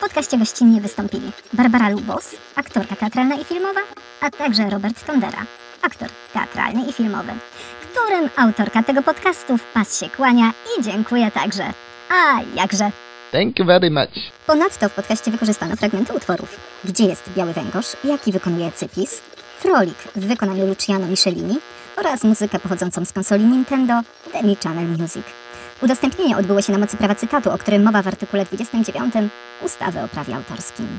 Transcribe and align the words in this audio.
podcaście 0.00 0.38
gościnnie 0.38 0.80
wystąpili 0.80 1.32
Barbara 1.52 1.88
Lubos, 1.88 2.30
aktorka 2.54 2.96
teatralna 2.96 3.34
i 3.34 3.44
filmowa, 3.44 3.80
a 4.20 4.30
także 4.30 4.70
Robert 4.70 5.06
Tondera, 5.06 5.46
aktor 5.82 6.08
teatralny 6.32 6.86
i 6.86 6.92
filmowy, 6.92 7.32
którym 7.90 8.30
autorka 8.36 8.82
tego 8.82 9.02
podcastu 9.02 9.58
w 9.58 9.64
pas 9.64 10.00
się 10.00 10.08
kłania 10.08 10.52
i 10.78 10.82
dziękuję 10.82 11.30
także. 11.30 11.72
A 12.10 12.40
jakże. 12.54 12.90
Thank 13.32 13.58
you 13.58 13.64
very 13.66 13.90
much. 13.90 14.10
Ponadto 14.46 14.88
w 14.88 14.94
podcaście 14.94 15.30
wykorzystano 15.30 15.76
fragmenty 15.76 16.12
utworów 16.14 16.56
Gdzie 16.84 17.04
jest 17.04 17.30
Biały 17.36 17.52
Węgorz, 17.52 17.96
jaki 18.04 18.32
wykonuje 18.32 18.72
Cypis, 18.72 19.20
Frolik 19.58 19.98
w 20.16 20.26
wykonaniu 20.26 20.66
Luciano 20.66 21.06
Michelini 21.06 21.58
oraz 21.96 22.24
muzykę 22.24 22.58
pochodzącą 22.58 23.04
z 23.04 23.12
konsoli 23.12 23.44
Nintendo 23.44 24.00
Demi 24.32 24.56
Channel 24.62 24.86
Music. 24.86 25.39
Udostępnienie 25.82 26.36
odbyło 26.36 26.62
się 26.62 26.72
na 26.72 26.78
mocy 26.78 26.96
prawa 26.96 27.14
cytatu, 27.14 27.50
o 27.50 27.58
którym 27.58 27.82
mowa 27.82 28.02
w 28.02 28.06
artykule 28.06 28.44
29 28.44 29.14
ustawy 29.64 30.00
o 30.00 30.08
prawie 30.08 30.36
autorskim. 30.36 30.98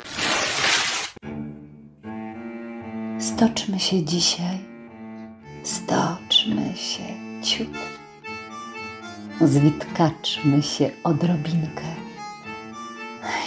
Stoczmy 3.20 3.80
się 3.80 4.04
dzisiaj, 4.04 4.60
stoczmy 5.64 6.76
się 6.76 7.04
ciut. 7.44 7.78
Zwitkaczmy 9.42 10.64
się 10.64 10.90
odrobinkę. 11.04 11.84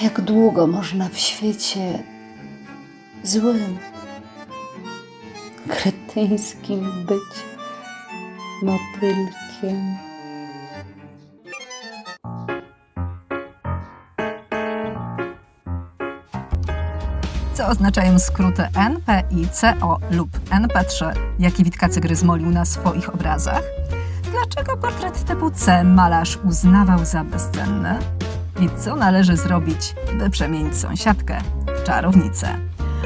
Jak 0.02 0.21
długo 0.21 0.66
można 0.66 1.09
w 1.09 1.19
świecie 1.19 2.02
złym, 3.23 3.79
kretyńskim 5.69 7.07
być 7.07 7.45
motylkiem? 8.62 10.13
Co 17.64 17.70
oznaczają 17.70 18.18
skróty 18.18 18.62
NP 18.74 19.23
i 19.30 19.48
CO 19.48 19.98
lub 20.10 20.30
NP3, 20.51 21.12
jaki 21.38 21.65
Witkacy 21.65 22.01
gryzmolił 22.01 22.51
na 22.51 22.65
swoich 22.65 23.15
obrazach? 23.15 23.62
Dlaczego 24.32 24.76
portret 24.76 25.24
typu 25.24 25.51
C 25.51 25.84
malarz 25.84 26.38
uznawał 26.45 27.04
za 27.04 27.24
bezcenny? 27.24 27.98
I 28.60 28.68
co 28.84 28.96
należy 28.96 29.37
zrobić, 29.37 29.95
by 30.18 30.30
przemienić 30.30 30.76
sąsiadkę 30.76 31.38
w 31.79 31.82
czarownicę? 31.82 32.48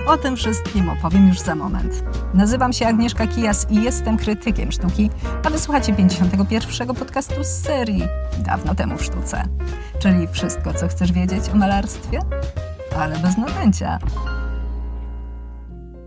O 0.07 0.17
tym 0.17 0.37
wszystkim 0.37 0.89
opowiem 0.89 1.29
już 1.29 1.41
za 1.41 1.55
moment. 1.55 2.05
Nazywam 2.35 2.73
się 2.73 2.87
Agnieszka 2.87 3.27
Kijas 3.27 3.67
i 3.71 3.83
jestem 3.83 4.17
krytykiem 4.17 4.73
sztuki, 4.73 5.11
a 5.45 5.51
wysłuchacie 5.51 5.95
51. 5.95 6.95
podcastu 6.95 7.45
z 7.45 7.47
serii 7.47 8.03
Dawno 8.39 8.75
temu 8.75 8.97
w 8.97 9.05
sztuce. 9.05 9.45
Czyli 9.99 10.29
wszystko, 10.29 10.75
co 10.75 10.89
chcesz 10.89 11.13
wiedzieć 11.13 11.49
o 11.49 11.57
malarstwie, 11.57 12.21
ale 12.99 13.19
bez 13.19 13.37
nadęcia. 13.37 13.99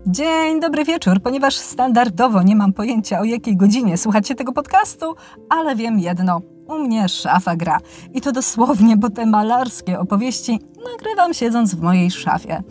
Dzień 0.06 0.60
dobry 0.60 0.84
wieczór, 0.84 1.20
ponieważ 1.20 1.56
standardowo 1.56 2.42
nie 2.42 2.56
mam 2.56 2.72
pojęcia 2.72 3.20
o 3.20 3.24
jakiej 3.24 3.56
godzinie 3.56 3.96
słuchacie 3.96 4.34
tego 4.34 4.52
podcastu, 4.52 5.14
ale 5.48 5.76
wiem 5.76 5.98
jedno. 5.98 6.40
U 6.68 6.78
mnie 6.78 7.08
szafa 7.08 7.56
gra. 7.56 7.78
I 8.14 8.20
to 8.20 8.32
dosłownie, 8.32 8.96
bo 8.96 9.10
te 9.10 9.26
malarskie 9.26 9.98
opowieści 10.00 10.60
nagrywam 10.92 11.34
siedząc 11.34 11.74
w 11.74 11.80
mojej 11.80 12.10
szafie. 12.10 12.62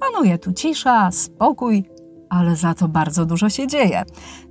Panuje 0.00 0.38
tu 0.38 0.52
cisza, 0.52 1.10
spokój, 1.10 1.84
ale 2.30 2.56
za 2.56 2.74
to 2.74 2.88
bardzo 2.88 3.26
dużo 3.26 3.48
się 3.48 3.66
dzieje. 3.66 4.04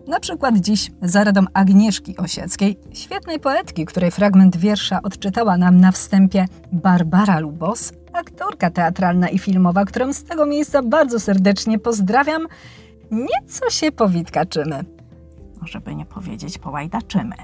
Na 0.07 0.19
przykład 0.19 0.57
dziś 0.57 0.91
za 1.01 1.23
radą 1.23 1.41
Agnieszki 1.53 2.17
Osieckiej, 2.17 2.77
świetnej 2.93 3.39
poetki, 3.39 3.85
której 3.85 4.11
fragment 4.11 4.57
wiersza 4.57 5.01
odczytała 5.01 5.57
nam 5.57 5.81
na 5.81 5.91
wstępie 5.91 6.45
Barbara 6.71 7.39
Lubos, 7.39 7.93
aktorka 8.13 8.69
teatralna 8.69 9.29
i 9.29 9.39
filmowa, 9.39 9.85
którą 9.85 10.13
z 10.13 10.23
tego 10.23 10.45
miejsca 10.45 10.83
bardzo 10.83 11.19
serdecznie 11.19 11.79
pozdrawiam, 11.79 12.47
nieco 13.11 13.69
się 13.69 13.91
powitkaczymy. 13.91 14.83
Żeby 15.63 15.95
nie 15.95 16.05
powiedzieć 16.05 16.57
połajdaczymy. 16.57 17.35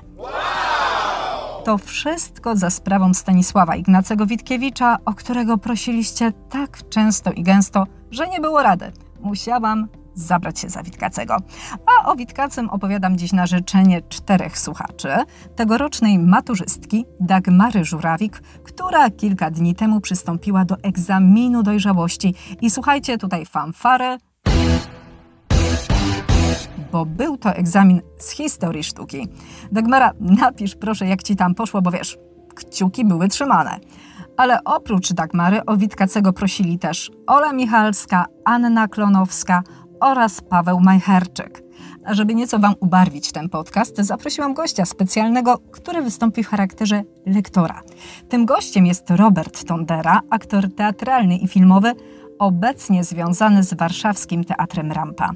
To 1.65 1.77
wszystko 1.77 2.55
za 2.55 2.69
sprawą 2.69 3.13
Stanisława 3.13 3.75
Ignacego 3.75 4.25
Witkiewicza, 4.25 4.97
o 5.05 5.13
którego 5.13 5.57
prosiliście 5.57 6.31
tak 6.49 6.89
często 6.89 7.31
i 7.31 7.43
gęsto, 7.43 7.83
że 8.11 8.27
nie 8.27 8.39
było 8.39 8.63
rady. 8.63 8.91
Musiałam 9.19 9.87
zabrać 10.15 10.59
się 10.59 10.69
za 10.69 10.83
Witkacego. 10.83 11.37
A 11.85 12.11
o 12.11 12.15
Witkacym 12.15 12.69
opowiadam 12.69 13.17
dziś 13.17 13.33
na 13.33 13.45
życzenie 13.45 14.01
czterech 14.01 14.59
słuchaczy. 14.59 15.09
Tegorocznej 15.55 16.19
maturzystki 16.19 17.05
Dagmary 17.19 17.85
Żurawik, 17.85 18.41
która 18.63 19.09
kilka 19.09 19.51
dni 19.51 19.75
temu 19.75 20.01
przystąpiła 20.01 20.65
do 20.65 20.75
egzaminu 20.83 21.63
dojrzałości. 21.63 22.35
I 22.61 22.69
słuchajcie, 22.69 23.17
tutaj 23.17 23.45
fanfary, 23.45 24.17
bo 26.91 27.05
był 27.05 27.37
to 27.37 27.53
egzamin 27.53 28.01
z 28.19 28.29
historii 28.29 28.83
sztuki. 28.83 29.27
Dagmara, 29.71 30.11
napisz 30.19 30.75
proszę, 30.75 31.07
jak 31.07 31.23
ci 31.23 31.35
tam 31.35 31.55
poszło, 31.55 31.81
bo 31.81 31.91
wiesz, 31.91 32.17
kciuki 32.55 33.05
były 33.05 33.27
trzymane. 33.27 33.79
Ale 34.37 34.63
oprócz 34.63 35.13
Dagmary 35.13 35.65
o 35.65 35.77
Witkacego 35.77 36.33
prosili 36.33 36.79
też 36.79 37.11
Ola 37.27 37.53
Michalska, 37.53 38.25
Anna 38.45 38.87
Klonowska 38.87 39.63
oraz 39.99 40.41
Paweł 40.41 40.79
Majcherczyk. 40.79 41.63
A 42.05 42.13
żeby 42.13 42.35
nieco 42.35 42.59
Wam 42.59 42.75
ubarwić 42.79 43.31
ten 43.31 43.49
podcast, 43.49 43.97
zaprosiłam 43.97 44.53
gościa 44.53 44.85
specjalnego, 44.85 45.57
który 45.71 46.01
wystąpi 46.01 46.43
w 46.43 46.47
charakterze 46.47 47.03
lektora. 47.25 47.81
Tym 48.29 48.45
gościem 48.45 48.85
jest 48.85 49.09
Robert 49.09 49.63
Tondera, 49.63 50.21
aktor 50.29 50.75
teatralny 50.75 51.37
i 51.37 51.47
filmowy, 51.47 51.93
obecnie 52.39 53.03
związany 53.03 53.63
z 53.63 53.73
warszawskim 53.73 54.43
Teatrem 54.43 54.91
Rampa. 54.91 55.31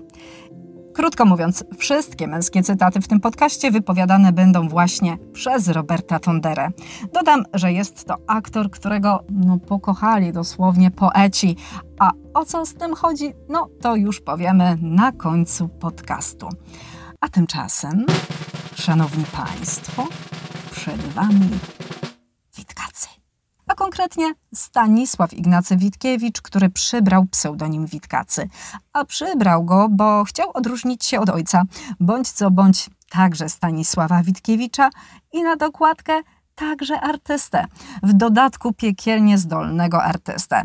Krótko 0.99 1.25
mówiąc, 1.25 1.63
wszystkie 1.77 2.27
męskie 2.27 2.63
cytaty 2.63 3.01
w 3.01 3.07
tym 3.07 3.19
podcaście 3.19 3.71
wypowiadane 3.71 4.33
będą 4.33 4.69
właśnie 4.69 5.17
przez 5.33 5.67
Roberta 5.67 6.19
Tonderę. 6.19 6.69
Dodam, 7.13 7.43
że 7.53 7.73
jest 7.73 8.05
to 8.05 8.15
aktor, 8.27 8.69
którego 8.71 9.23
no, 9.29 9.57
pokochali 9.57 10.33
dosłownie 10.33 10.91
poeci. 10.91 11.55
A 11.99 12.11
o 12.33 12.45
co 12.45 12.65
z 12.65 12.73
tym 12.73 12.95
chodzi? 12.95 13.33
No 13.49 13.69
to 13.81 13.95
już 13.95 14.21
powiemy 14.21 14.77
na 14.81 15.11
końcu 15.11 15.67
podcastu. 15.67 16.49
A 17.21 17.29
tymczasem, 17.29 18.05
szanowni 18.75 19.23
państwo, 19.23 20.07
przed 20.71 21.01
wami 21.01 21.49
Witkacy 22.57 23.08
a 23.69 23.75
konkretnie 23.75 24.33
Stanisław 24.53 25.33
Ignacy 25.33 25.77
Witkiewicz, 25.77 26.41
który 26.41 26.69
przybrał 26.69 27.25
pseudonim 27.25 27.85
Witkacy. 27.85 28.49
A 28.93 29.05
przybrał 29.05 29.63
go, 29.63 29.87
bo 29.89 30.23
chciał 30.23 30.51
odróżnić 30.53 31.05
się 31.05 31.19
od 31.19 31.29
ojca, 31.29 31.63
bądź 31.99 32.31
co 32.31 32.51
bądź 32.51 32.89
także 33.09 33.49
Stanisława 33.49 34.23
Witkiewicza 34.23 34.89
i 35.33 35.43
na 35.43 35.55
dokładkę 35.55 36.21
także 36.55 37.01
artystę, 37.01 37.65
w 38.03 38.13
dodatku 38.13 38.73
piekielnie 38.73 39.37
zdolnego 39.37 40.03
artystę. 40.03 40.63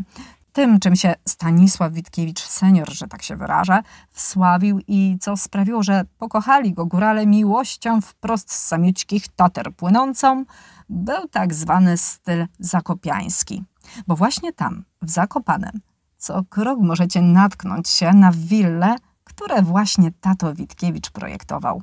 Tym, 0.55 0.79
czym 0.79 0.95
się 0.95 1.13
Stanisław 1.27 1.93
Witkiewicz 1.93 2.39
senior, 2.39 2.93
że 2.93 3.07
tak 3.07 3.23
się 3.23 3.35
wyrażę, 3.35 3.81
wsławił 4.09 4.79
i 4.87 5.17
co 5.21 5.37
sprawiło, 5.37 5.83
że 5.83 6.05
pokochali 6.17 6.73
go 6.73 6.85
górale 6.85 7.25
miłością 7.27 8.01
wprost 8.01 8.51
z 8.51 8.65
samiućkich 8.65 9.27
Tater 9.27 9.73
płynącą, 9.73 10.45
był 10.89 11.27
tak 11.27 11.53
zwany 11.53 11.97
styl 11.97 12.47
zakopiański. 12.59 13.63
Bo 14.07 14.15
właśnie 14.15 14.53
tam, 14.53 14.83
w 15.01 15.09
Zakopanem, 15.09 15.79
co 16.17 16.43
krok 16.49 16.79
możecie 16.79 17.21
natknąć 17.21 17.89
się 17.89 18.13
na 18.13 18.31
wille, 18.31 18.95
które 19.23 19.61
właśnie 19.61 20.11
tato 20.21 20.53
Witkiewicz 20.53 21.09
projektował. 21.09 21.81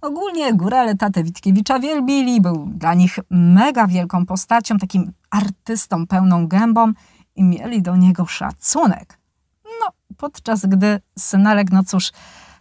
Ogólnie 0.00 0.54
górale 0.54 0.94
tatę 0.94 1.24
Witkiewicza 1.24 1.78
wielbili, 1.78 2.40
był 2.40 2.66
dla 2.66 2.94
nich 2.94 3.18
mega 3.30 3.86
wielką 3.86 4.26
postacią, 4.26 4.78
takim 4.78 5.12
artystą 5.30 6.06
pełną 6.06 6.48
gębą 6.48 6.92
i 7.36 7.44
mieli 7.44 7.82
do 7.82 7.96
niego 7.96 8.26
szacunek. 8.26 9.18
No, 9.64 9.92
podczas 10.16 10.66
gdy 10.66 11.00
synalek, 11.18 11.72
no 11.72 11.84
cóż, 11.84 12.10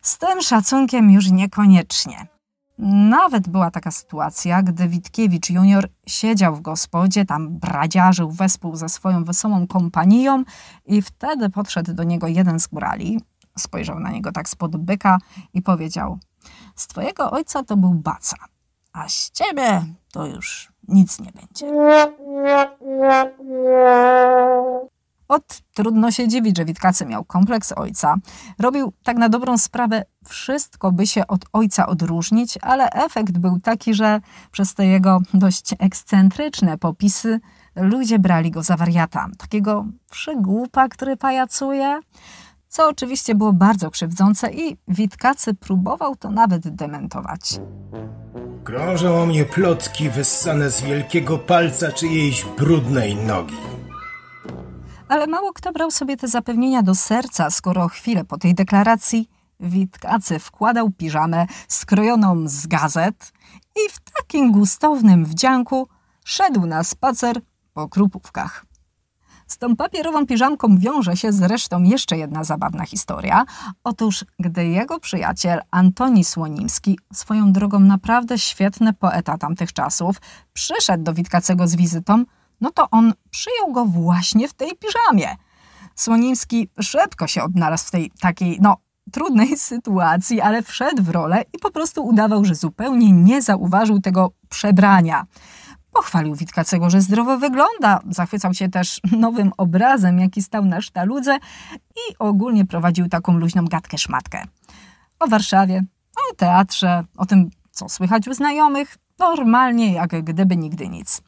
z 0.01 0.17
tym 0.17 0.41
szacunkiem 0.41 1.11
już 1.11 1.31
niekoniecznie. 1.31 2.27
Nawet 3.09 3.49
była 3.49 3.71
taka 3.71 3.91
sytuacja, 3.91 4.63
gdy 4.63 4.87
Witkiewicz 4.87 5.49
junior 5.49 5.89
siedział 6.07 6.55
w 6.55 6.61
gospodzie, 6.61 7.25
tam 7.25 7.59
bradziarzył 7.59 8.31
wespół 8.31 8.75
ze 8.75 8.89
swoją 8.89 9.23
wesołą 9.23 9.67
kompanią 9.67 10.43
i 10.85 11.01
wtedy 11.01 11.49
podszedł 11.49 11.93
do 11.93 12.03
niego 12.03 12.27
jeden 12.27 12.59
z 12.59 12.67
górali, 12.67 13.21
spojrzał 13.57 13.99
na 13.99 14.11
niego 14.11 14.31
tak 14.31 14.49
spod 14.49 14.77
byka 14.77 15.17
i 15.53 15.61
powiedział 15.61 16.19
z 16.75 16.87
twojego 16.87 17.31
ojca 17.31 17.63
to 17.63 17.77
był 17.77 17.93
baca, 17.93 18.37
a 18.93 19.09
z 19.09 19.31
ciebie 19.31 19.83
to 20.11 20.25
już 20.25 20.71
nic 20.87 21.19
nie 21.19 21.31
będzie. 21.31 21.65
Od 25.27 25.61
trudno 25.73 26.11
się 26.11 26.27
dziwić, 26.27 26.57
że 26.57 26.65
Witkacy 26.65 27.05
miał 27.05 27.23
kompleks 27.23 27.71
ojca. 27.71 28.15
Robił 28.59 28.93
tak 29.03 29.17
na 29.17 29.29
dobrą 29.29 29.57
sprawę 29.57 30.05
wszystko, 30.25 30.91
by 30.91 31.07
się 31.07 31.27
od 31.27 31.45
ojca 31.53 31.87
odróżnić, 31.87 32.57
ale 32.61 32.89
efekt 32.89 33.37
był 33.37 33.59
taki, 33.59 33.93
że 33.93 34.21
przez 34.51 34.73
te 34.73 34.85
jego 34.85 35.21
dość 35.33 35.75
ekscentryczne 35.79 36.77
popisy 36.77 37.39
ludzie 37.75 38.19
brali 38.19 38.51
go 38.51 38.63
za 38.63 38.77
wariata, 38.77 39.27
takiego 39.37 39.85
przygłupa, 40.11 40.89
który 40.89 41.17
pajacuje, 41.17 41.99
co 42.71 42.87
oczywiście 42.87 43.35
było 43.35 43.53
bardzo 43.53 43.91
krzywdzące 43.91 44.51
i 44.51 44.77
Witkacy 44.87 45.53
próbował 45.53 46.15
to 46.15 46.31
nawet 46.31 46.75
dementować. 46.75 47.59
Krążą 48.63 49.21
o 49.21 49.25
mnie 49.25 49.45
plotki 49.45 50.09
wyssane 50.09 50.69
z 50.69 50.81
wielkiego 50.81 51.37
palca 51.37 51.91
czyjejś 51.91 52.45
brudnej 52.45 53.15
nogi. 53.15 53.57
Ale 55.07 55.27
mało 55.27 55.53
kto 55.53 55.71
brał 55.71 55.91
sobie 55.91 56.17
te 56.17 56.27
zapewnienia 56.27 56.83
do 56.83 56.95
serca, 56.95 57.49
skoro 57.49 57.87
chwilę 57.87 58.25
po 58.25 58.37
tej 58.37 58.55
deklaracji 58.55 59.29
Witkacy 59.59 60.39
wkładał 60.39 60.89
piżamę 60.89 61.47
skrojoną 61.67 62.47
z 62.47 62.67
gazet 62.67 63.31
i 63.75 63.89
w 63.91 63.99
takim 63.99 64.51
gustownym 64.51 65.25
wdzianku 65.25 65.87
szedł 66.25 66.65
na 66.65 66.83
spacer 66.83 67.41
po 67.73 67.89
krupówkach. 67.89 68.70
Z 69.51 69.57
tą 69.57 69.75
papierową 69.75 70.25
piżamką 70.25 70.77
wiąże 70.77 71.17
się 71.17 71.31
zresztą 71.31 71.83
jeszcze 71.83 72.17
jedna 72.17 72.43
zabawna 72.43 72.85
historia. 72.85 73.45
Otóż, 73.83 74.25
gdy 74.39 74.67
jego 74.67 74.99
przyjaciel 74.99 75.61
Antoni 75.71 76.23
Słonimski, 76.23 76.99
swoją 77.13 77.51
drogą 77.51 77.79
naprawdę 77.79 78.39
świetny 78.39 78.93
poeta 78.93 79.37
tamtych 79.37 79.73
czasów, 79.73 80.15
przyszedł 80.53 81.03
do 81.03 81.13
Witkacego 81.13 81.67
z 81.67 81.75
wizytą, 81.75 82.23
no 82.61 82.71
to 82.71 82.89
on 82.89 83.13
przyjął 83.29 83.71
go 83.71 83.85
właśnie 83.85 84.47
w 84.47 84.53
tej 84.53 84.71
piżamie. 84.75 85.35
Słonimski 85.95 86.69
szybko 86.79 87.27
się 87.27 87.43
odnalazł 87.43 87.87
w 87.87 87.91
tej 87.91 88.11
takiej, 88.19 88.57
no, 88.61 88.77
trudnej 89.11 89.57
sytuacji, 89.71 90.41
ale 90.41 90.63
wszedł 90.63 91.03
w 91.03 91.09
rolę 91.09 91.43
i 91.53 91.59
po 91.59 91.71
prostu 91.71 92.05
udawał, 92.05 92.45
że 92.45 92.55
zupełnie 92.55 93.11
nie 93.11 93.41
zauważył 93.41 94.01
tego 94.01 94.31
przebrania. 94.49 95.25
Pochwalił 95.91 96.35
Witkacego, 96.35 96.89
że 96.89 97.01
zdrowo 97.01 97.37
wygląda, 97.37 97.99
zachwycał 98.09 98.53
się 98.53 98.69
też 98.69 99.01
nowym 99.17 99.51
obrazem, 99.57 100.19
jaki 100.19 100.41
stał 100.41 100.65
na 100.65 100.81
sztaludze 100.81 101.37
i 101.95 102.15
ogólnie 102.19 102.65
prowadził 102.65 103.09
taką 103.09 103.37
luźną 103.37 103.65
gadkę-szmatkę. 103.65 104.43
O 105.19 105.27
Warszawie, 105.27 105.85
o 106.15 106.35
teatrze, 106.35 107.03
o 107.17 107.25
tym, 107.25 107.49
co 107.71 107.89
słychać 107.89 108.27
u 108.27 108.33
znajomych, 108.33 108.97
normalnie 109.19 109.93
jak 109.93 110.23
gdyby 110.23 110.57
nigdy 110.57 110.89
nic. 110.89 111.21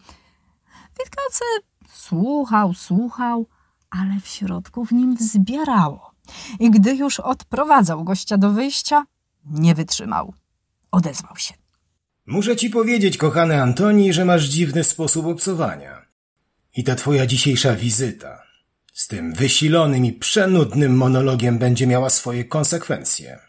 Witkacy 0.99 1.43
słuchał, 1.89 2.73
słuchał, 2.73 3.47
ale 3.89 4.19
w 4.19 4.27
środku 4.27 4.85
w 4.85 4.91
nim 4.91 5.15
wzbierało. 5.15 6.11
I 6.59 6.71
gdy 6.71 6.95
już 6.95 7.19
odprowadzał 7.19 8.03
gościa 8.03 8.37
do 8.37 8.49
wyjścia, 8.49 9.05
nie 9.45 9.75
wytrzymał. 9.75 10.33
Odezwał 10.91 11.35
się. 11.35 11.62
Muszę 12.25 12.55
ci 12.55 12.69
powiedzieć, 12.69 13.17
kochany 13.17 13.61
Antoni, 13.61 14.13
że 14.13 14.25
masz 14.25 14.43
dziwny 14.43 14.83
sposób 14.83 15.25
obcowania. 15.25 16.05
I 16.75 16.83
ta 16.83 16.95
twoja 16.95 17.25
dzisiejsza 17.25 17.75
wizyta 17.75 18.43
z 18.93 19.07
tym 19.07 19.33
wysilonym 19.33 20.05
i 20.05 20.13
przenudnym 20.13 20.97
monologiem 20.97 21.57
będzie 21.57 21.87
miała 21.87 22.09
swoje 22.09 22.45
konsekwencje. 22.45 23.39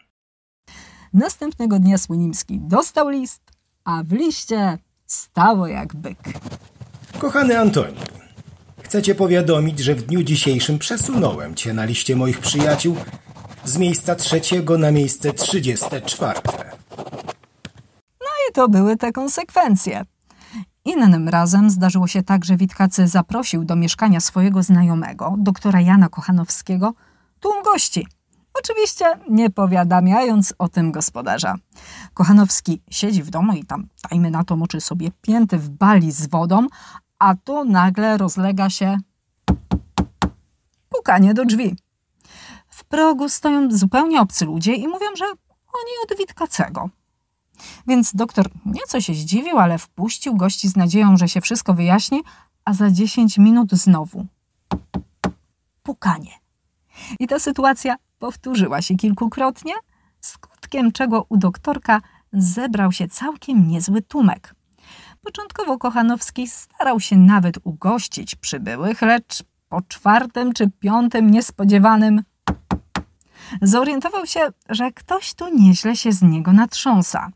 Następnego 1.13 1.79
dnia 1.79 1.97
Słonimski 1.97 2.59
dostał 2.59 3.09
list, 3.09 3.41
a 3.83 4.03
w 4.03 4.11
liście 4.11 4.77
stało 5.05 5.67
jak 5.67 5.95
byk. 5.95 6.17
Kochany 7.19 7.59
Antoni, 7.59 7.97
chcę 8.83 9.01
cię 9.01 9.15
powiadomić, 9.15 9.79
że 9.79 9.95
w 9.95 10.03
dniu 10.03 10.23
dzisiejszym 10.23 10.79
przesunąłem 10.79 11.55
cię 11.55 11.73
na 11.73 11.85
liście 11.85 12.15
moich 12.15 12.39
przyjaciół 12.39 12.95
z 13.65 13.77
miejsca 13.77 14.15
trzeciego 14.15 14.77
na 14.77 14.91
miejsce 14.91 15.33
trzydzieste 15.33 16.01
czwarte. 16.01 16.84
To 18.55 18.69
były 18.69 18.97
te 18.97 19.11
konsekwencje. 19.11 20.05
Innym 20.85 21.29
razem 21.29 21.69
zdarzyło 21.69 22.07
się 22.07 22.23
tak, 22.23 22.45
że 22.45 22.57
Witkacy 22.57 23.07
zaprosił 23.07 23.65
do 23.65 23.75
mieszkania 23.75 24.19
swojego 24.19 24.63
znajomego, 24.63 25.35
doktora 25.37 25.81
Jana 25.81 26.09
Kochanowskiego, 26.09 26.93
tłum 27.39 27.63
gości. 27.63 28.07
Oczywiście 28.59 29.05
nie 29.29 29.49
powiadamiając 29.49 30.53
o 30.57 30.69
tym 30.69 30.91
gospodarza. 30.91 31.55
Kochanowski 32.13 32.81
siedzi 32.89 33.23
w 33.23 33.29
domu 33.29 33.53
i 33.53 33.63
tam, 33.63 33.87
dajmy 34.09 34.31
na 34.31 34.43
to, 34.43 34.55
moczy 34.55 34.81
sobie 34.81 35.11
pięty 35.21 35.57
w 35.57 35.69
bali 35.69 36.11
z 36.11 36.27
wodą, 36.27 36.67
a 37.19 37.35
tu 37.35 37.65
nagle 37.65 38.17
rozlega 38.17 38.69
się 38.69 38.97
pukanie 40.89 41.33
do 41.33 41.45
drzwi. 41.45 41.75
W 42.69 42.83
progu 42.83 43.29
stoją 43.29 43.71
zupełnie 43.71 44.21
obcy 44.21 44.45
ludzie 44.45 44.73
i 44.73 44.87
mówią, 44.87 45.07
że 45.15 45.25
oni 45.73 45.91
od 46.03 46.17
Witkacego. 46.17 46.89
Więc 47.87 48.15
doktor 48.15 48.49
nieco 48.65 49.01
się 49.01 49.13
zdziwił, 49.13 49.59
ale 49.59 49.77
wpuścił 49.77 50.35
gości 50.35 50.69
z 50.69 50.75
nadzieją, 50.75 51.17
że 51.17 51.27
się 51.27 51.41
wszystko 51.41 51.73
wyjaśni, 51.73 52.23
a 52.65 52.73
za 52.73 52.91
10 52.91 53.37
minut 53.37 53.71
znowu 53.71 54.25
pukanie. 55.83 56.31
I 57.19 57.27
ta 57.27 57.39
sytuacja 57.39 57.95
powtórzyła 58.19 58.81
się 58.81 58.95
kilkukrotnie, 58.95 59.73
skutkiem 60.21 60.91
czego 60.91 61.25
u 61.29 61.37
doktorka 61.37 62.01
zebrał 62.33 62.91
się 62.91 63.07
całkiem 63.07 63.67
niezły 63.67 64.01
tłumek. 64.01 64.55
Początkowo 65.21 65.77
Kochanowski 65.77 66.47
starał 66.47 66.99
się 66.99 67.17
nawet 67.17 67.57
ugościć 67.63 68.35
przybyłych, 68.35 69.01
lecz 69.01 69.43
po 69.69 69.81
czwartym 69.81 70.53
czy 70.53 70.71
piątym 70.79 71.31
niespodziewanym 71.31 72.23
zorientował 73.61 74.25
się, 74.25 74.39
że 74.69 74.91
ktoś 74.91 75.33
tu 75.33 75.55
nieźle 75.55 75.95
się 75.95 76.11
z 76.11 76.21
niego 76.21 76.53
natrząsa. 76.53 77.29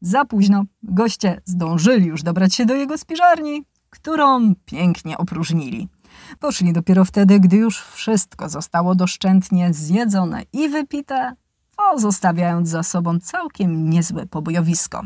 Za 0.00 0.24
późno 0.24 0.64
goście 0.82 1.40
zdążyli 1.44 2.06
już 2.06 2.22
dobrać 2.22 2.54
się 2.54 2.66
do 2.66 2.74
jego 2.74 2.98
spiżarni, 2.98 3.64
którą 3.90 4.54
pięknie 4.64 5.18
opróżnili. 5.18 5.88
Poszli 6.38 6.72
dopiero 6.72 7.04
wtedy, 7.04 7.40
gdy 7.40 7.56
już 7.56 7.80
wszystko 7.80 8.48
zostało 8.48 8.94
doszczętnie 8.94 9.74
zjedzone 9.74 10.42
i 10.52 10.68
wypite, 10.68 11.32
pozostawiając 11.76 12.68
za 12.68 12.82
sobą 12.82 13.18
całkiem 13.20 13.90
niezłe 13.90 14.26
pobojowisko. 14.26 15.02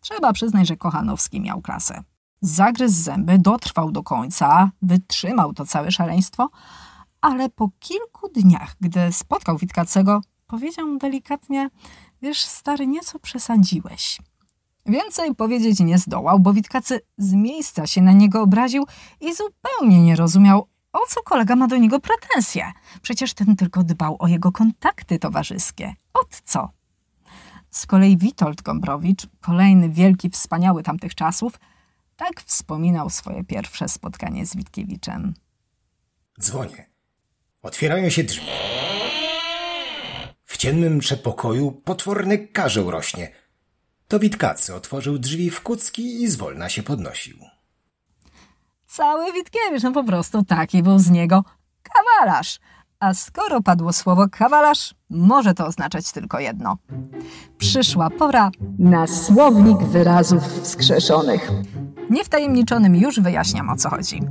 Trzeba 0.00 0.32
przyznać, 0.32 0.68
że 0.68 0.76
Kochanowski 0.76 1.40
miał 1.40 1.60
klasę. 1.60 2.02
Zagryzł 2.40 3.02
zęby, 3.02 3.38
dotrwał 3.38 3.92
do 3.92 4.02
końca, 4.02 4.70
wytrzymał 4.82 5.52
to 5.52 5.66
całe 5.66 5.90
szaleństwo, 5.90 6.50
ale 7.20 7.48
po 7.48 7.70
kilku 7.78 8.28
dniach, 8.34 8.76
gdy 8.80 9.12
spotkał 9.12 9.58
Witkacego, 9.58 10.20
powiedział 10.46 10.86
mu 10.86 10.98
delikatnie, 10.98 11.70
wiesz 12.22 12.44
stary, 12.44 12.86
nieco 12.86 13.18
przesadziłeś. 13.18 14.18
Więcej 14.86 15.34
powiedzieć 15.34 15.80
nie 15.80 15.98
zdołał, 15.98 16.40
bo 16.40 16.52
Witkacy 16.52 17.00
z 17.18 17.32
miejsca 17.32 17.86
się 17.86 18.02
na 18.02 18.12
niego 18.12 18.42
obraził 18.42 18.86
i 19.20 19.34
zupełnie 19.34 20.02
nie 20.02 20.16
rozumiał, 20.16 20.68
o 20.92 20.98
co 21.08 21.22
kolega 21.22 21.56
ma 21.56 21.66
do 21.68 21.76
niego 21.76 22.00
pretensje. 22.00 22.72
Przecież 23.02 23.34
ten 23.34 23.56
tylko 23.56 23.84
dbał 23.84 24.16
o 24.18 24.28
jego 24.28 24.52
kontakty 24.52 25.18
towarzyskie. 25.18 25.94
Od 26.14 26.40
co? 26.44 26.68
Z 27.70 27.86
kolei 27.86 28.16
Witold 28.16 28.62
Gombrowicz, 28.62 29.26
kolejny 29.40 29.90
wielki, 29.90 30.30
wspaniały 30.30 30.82
tamtych 30.82 31.14
czasów, 31.14 31.60
tak 32.16 32.40
wspominał 32.40 33.10
swoje 33.10 33.44
pierwsze 33.44 33.88
spotkanie 33.88 34.46
z 34.46 34.56
Witkiewiczem. 34.56 35.34
Dzwonię. 36.40 36.90
Otwierają 37.62 38.10
się 38.10 38.24
drzwi. 38.24 38.46
W 40.50 40.56
ciemnym 40.56 40.98
przedpokoju 40.98 41.72
potworny 41.72 42.38
karzeł 42.38 42.90
rośnie. 42.90 43.32
To 44.08 44.18
Witkacy 44.18 44.74
otworzył 44.74 45.18
drzwi 45.18 45.50
w 45.50 45.60
kucki 45.60 46.22
i 46.22 46.28
zwolna 46.28 46.68
się 46.68 46.82
podnosił. 46.82 47.36
Cały 48.86 49.32
Witkiewicz, 49.32 49.82
no 49.82 49.92
po 49.92 50.04
prostu 50.04 50.44
taki 50.44 50.82
był 50.82 50.98
z 50.98 51.10
niego 51.10 51.44
kawalarz. 51.82 52.60
A 53.00 53.14
skoro 53.14 53.62
padło 53.62 53.92
słowo 53.92 54.26
kawalarz, 54.32 54.94
może 55.10 55.54
to 55.54 55.66
oznaczać 55.66 56.12
tylko 56.12 56.40
jedno. 56.40 56.78
Przyszła 57.58 58.10
pora 58.10 58.50
na 58.78 59.06
słownik 59.06 59.78
wyrazów 59.78 60.42
wskrzeszonych. 60.62 61.50
Niewtajemniczonym 62.10 62.96
już 62.96 63.20
wyjaśniam 63.20 63.70
o 63.70 63.76
co 63.76 63.90
chodzi. 63.90 64.22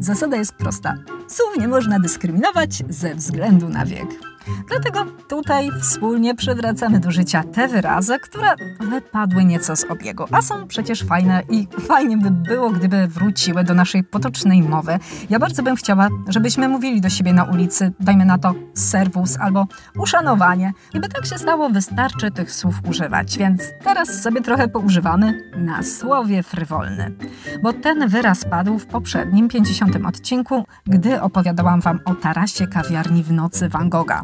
Zasada 0.00 0.36
jest 0.36 0.54
prosta. 0.54 0.94
Słów 1.28 1.56
nie 1.58 1.68
można 1.68 1.98
dyskryminować 1.98 2.82
ze 2.88 3.14
względu 3.14 3.68
na 3.68 3.86
wiek. 3.86 4.33
Dlatego 4.68 5.04
tutaj 5.28 5.70
wspólnie 5.80 6.34
przywracamy 6.34 7.00
do 7.00 7.10
życia 7.10 7.44
te 7.54 7.68
wyrazy, 7.68 8.18
które 8.18 8.48
wypadły 8.80 9.44
nieco 9.44 9.76
z 9.76 9.84
obiegu, 9.84 10.24
a 10.32 10.42
są 10.42 10.66
przecież 10.66 11.02
fajne 11.04 11.42
i 11.50 11.68
fajnie 11.80 12.16
by 12.16 12.30
było, 12.30 12.70
gdyby 12.70 13.06
wróciły 13.06 13.64
do 13.64 13.74
naszej 13.74 14.04
potocznej 14.04 14.62
mowy. 14.62 14.98
Ja 15.30 15.38
bardzo 15.38 15.62
bym 15.62 15.76
chciała, 15.76 16.08
żebyśmy 16.28 16.68
mówili 16.68 17.00
do 17.00 17.10
siebie 17.10 17.32
na 17.32 17.44
ulicy, 17.44 17.92
dajmy 18.00 18.24
na 18.24 18.38
to 18.38 18.54
serwus 18.74 19.36
albo 19.40 19.66
uszanowanie. 19.98 20.72
I 20.94 21.00
by 21.00 21.08
tak 21.08 21.26
się 21.26 21.38
stało, 21.38 21.70
wystarczy 21.70 22.30
tych 22.30 22.52
słów 22.52 22.74
używać, 22.88 23.38
więc 23.38 23.62
teraz 23.84 24.22
sobie 24.22 24.40
trochę 24.40 24.68
poużywamy 24.68 25.50
na 25.56 25.82
słowie 25.82 26.42
frywolny. 26.42 27.14
Bo 27.62 27.72
ten 27.72 28.08
wyraz 28.08 28.44
padł 28.44 28.78
w 28.78 28.86
poprzednim, 28.86 29.48
50 29.48 29.96
odcinku, 30.06 30.64
gdy 30.86 31.20
opowiadałam 31.20 31.80
Wam 31.80 32.00
o 32.04 32.14
tarasie 32.14 32.66
kawiarni 32.66 33.22
w 33.22 33.32
nocy 33.32 33.68
Van 33.68 33.88
Gogha. 33.88 34.22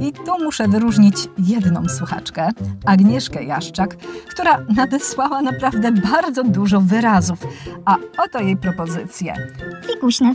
I 0.00 0.12
tu 0.12 0.44
muszę 0.44 0.68
wyróżnić 0.68 1.16
jedną 1.38 1.88
słuchaczkę, 1.88 2.48
Agnieszkę 2.86 3.44
Jaszczak, 3.44 3.96
która 4.30 4.58
nadesłała 4.76 5.42
naprawdę 5.42 5.92
bardzo 5.92 6.44
dużo 6.44 6.80
wyrazów. 6.80 7.38
A 7.84 7.96
oto 8.18 8.40
jej 8.40 8.56
propozycje. 8.56 9.34
Fikuśny, 9.86 10.32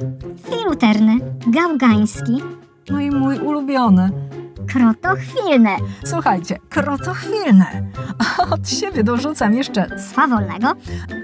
filuterny, 0.49 1.13
gałgański, 1.47 2.43
No 2.89 2.99
i 2.99 3.11
mój 3.11 3.39
ulubiony. 3.39 4.09
krotochwilny, 4.67 5.69
Słuchajcie, 6.05 6.57
krotochwilne. 6.69 7.65
Od 8.51 8.69
siebie 8.69 9.03
dorzucam 9.03 9.53
jeszcze 9.53 9.99
swawolnego, 9.99 10.73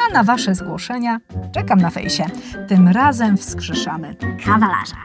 A 0.09 0.13
na 0.13 0.23
Wasze 0.23 0.55
zgłoszenia 0.55 1.19
czekam 1.53 1.79
na 1.81 1.89
fejsie. 1.89 2.25
Tym 2.67 2.87
razem 2.87 3.37
wskrzeszamy. 3.37 4.15
kawalarza. 4.45 4.95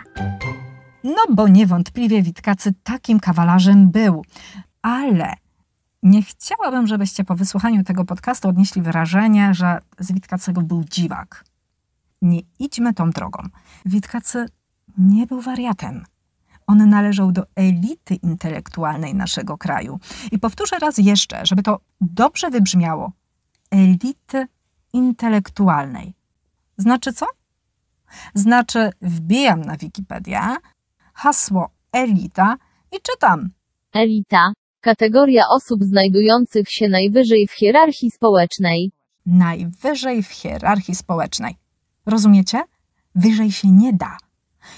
No 1.05 1.35
bo 1.35 1.49
niewątpliwie 1.49 2.23
Witkacy 2.23 2.75
takim 2.83 3.21
kawalarzem 3.21 3.91
był. 3.91 4.25
Ale 4.83 5.35
nie 6.03 6.23
chciałabym, 6.23 6.87
żebyście 6.87 7.25
po 7.25 7.35
wysłuchaniu 7.35 7.85
tego 7.85 8.05
podcastu 8.05 8.49
odnieśli 8.49 8.83
wrażenie, 8.83 9.55
że 9.55 9.79
z 9.99 10.13
Witkacego 10.13 10.63
był 10.63 10.85
dziwak. 10.85 11.45
Nie 12.23 12.41
idźmy 12.59 12.95
tą 12.95 13.11
drogą. 13.11 13.43
Witkacy 13.87 14.47
nie 14.99 15.27
był 15.27 15.41
wariatem. 15.41 16.05
On 16.67 16.89
należał 16.89 17.33
do 17.33 17.43
elity 17.57 18.15
intelektualnej 18.15 19.15
naszego 19.15 19.59
kraju. 19.59 20.01
I 20.33 20.39
powtórzę 20.39 20.79
raz 20.79 20.99
jeszcze, 20.99 21.47
żeby 21.47 21.63
to 21.63 21.81
dobrze 22.01 22.51
wybrzmiało. 22.51 23.13
Elity 23.71 24.47
intelektualnej. 24.93 26.15
Znaczy 26.79 27.13
co? 27.13 27.27
Znaczy 28.35 28.91
wbijam 29.03 29.61
na 29.61 29.77
Wikipedię 29.77 30.41
hasło 31.23 31.69
elita 31.93 32.57
i 32.93 32.97
czytam. 33.03 33.49
Elita. 33.95 34.53
Kategoria 34.81 35.45
osób 35.49 35.85
znajdujących 35.85 36.67
się 36.71 36.89
najwyżej 36.89 37.47
w 37.47 37.53
hierarchii 37.53 38.11
społecznej. 38.11 38.93
Najwyżej 39.27 40.23
w 40.23 40.29
hierarchii 40.29 40.95
społecznej. 40.95 41.57
Rozumiecie? 42.07 42.63
Wyżej 43.15 43.53
się 43.53 43.69
nie 43.71 43.93
da. 43.93 44.17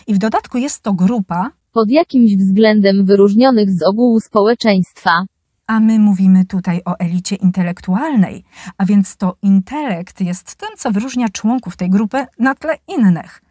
I 0.06 0.14
w 0.14 0.18
dodatku 0.18 0.58
jest 0.58 0.82
to 0.82 0.92
grupa, 0.92 1.50
Pod 1.72 1.90
jakimś 1.90 2.36
względem 2.36 3.04
wyróżnionych 3.06 3.70
z 3.70 3.82
ogółu 3.82 4.20
społeczeństwa. 4.20 5.24
a 5.66 5.80
my 5.80 5.98
mówimy 5.98 6.44
tutaj 6.44 6.80
o 6.84 6.98
elicie 6.98 7.36
intelektualnej, 7.36 8.44
a 8.78 8.84
więc 8.84 9.16
to 9.16 9.36
intelekt 9.42 10.20
jest 10.20 10.54
tym, 10.54 10.68
co 10.76 10.90
wyróżnia 10.90 11.28
członków 11.28 11.76
tej 11.76 11.90
grupy 11.90 12.26
na 12.38 12.54
tle 12.54 12.76
innych. 12.88 13.42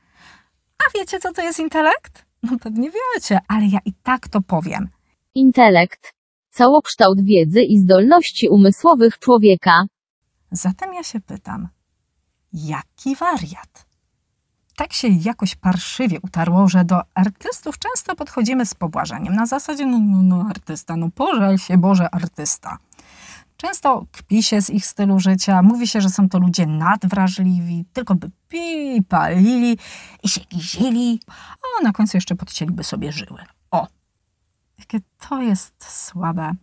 A 0.80 1.00
wiecie, 1.00 1.20
co 1.20 1.32
to 1.34 1.42
jest 1.42 1.60
intelekt? 1.60 2.29
No 2.44 2.60
pewnie 2.60 2.92
wiecie, 2.92 3.40
ale 3.48 3.66
ja 3.66 3.80
i 3.86 3.94
tak 4.04 4.28
to 4.28 4.42
powiem. 4.42 4.90
Intelekt. 5.36 6.14
Całokształt 6.52 7.22
wiedzy 7.22 7.62
i 7.62 7.80
zdolności 7.80 8.50
umysłowych 8.50 9.20
człowieka. 9.20 9.84
Zatem 10.52 10.94
ja 10.94 11.04
się 11.04 11.20
pytam, 11.20 11.68
jaki 12.54 13.16
wariat? 13.16 13.86
Tak 14.76 14.94
się 14.94 15.08
jakoś 15.08 15.56
parszywie 15.56 16.20
utarło, 16.22 16.68
że 16.68 16.86
do 16.86 17.02
artystów 17.14 17.80
często 17.80 18.16
podchodzimy 18.16 18.66
z 18.66 18.74
pobłażaniem. 18.74 19.36
Na 19.36 19.46
zasadzie, 19.46 19.86
no, 19.86 20.00
no, 20.00 20.22
no 20.24 20.46
artysta, 20.50 20.96
no 20.96 21.10
pożal 21.16 21.58
się 21.58 21.78
Boże 21.78 22.10
artysta. 22.16 22.78
Często 23.62 24.06
kpi 24.12 24.44
się 24.44 24.62
z 24.62 24.70
ich 24.70 24.86
stylu 24.86 25.20
życia, 25.20 25.62
mówi 25.62 25.88
się, 25.88 26.02
że 26.02 26.10
są 26.10 26.30
to 26.30 26.40
ludzie 26.40 26.66
nadwrażliwi, 26.66 27.86
tylko 27.94 28.16
by 28.16 28.32
pili, 28.48 29.04
palili 29.04 29.78
i 30.24 30.30
się 30.30 30.42
gizili, 30.42 31.20
a 31.28 31.84
na 31.84 31.92
końcu 31.92 32.18
jeszcze 32.18 32.36
podcięliby 32.36 32.84
sobie 32.84 33.12
żyły. 33.12 33.44
O! 33.72 33.88
Jakie 34.80 35.00
to 35.30 35.42
jest 35.42 36.06
słabe. 36.06 36.54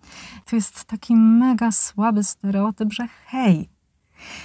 To 0.45 0.57
jest 0.57 0.85
taki 0.85 1.17
mega 1.17 1.73
słaby 1.73 2.25
stereotyp, 2.25 2.93
że 2.93 3.09
hej, 3.27 3.69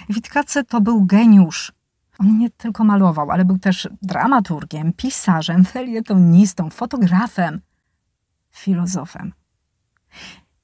Witkacy 0.09 0.63
to 0.63 0.81
był 0.81 1.05
geniusz. 1.05 1.71
On 2.19 2.37
nie 2.37 2.49
tylko 2.49 2.83
malował, 2.83 3.31
ale 3.31 3.45
był 3.45 3.59
też 3.59 3.89
dramaturgiem, 4.01 4.93
pisarzem, 4.93 5.65
felietonistą, 5.65 6.69
fotografem, 6.69 7.61
filozofem. 8.51 9.33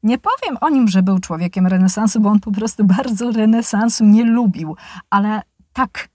Nie 0.03 0.17
powiem 0.17 0.57
o 0.61 0.69
nim, 0.69 0.87
że 0.87 1.03
był 1.03 1.19
człowiekiem 1.19 1.67
renesansu, 1.67 2.19
bo 2.19 2.29
on 2.29 2.39
po 2.39 2.51
prostu 2.51 2.83
bardzo 2.83 3.31
renesansu 3.31 4.05
nie 4.05 4.23
lubił, 4.23 4.75
ale 5.09 5.41
tak, 5.73 6.09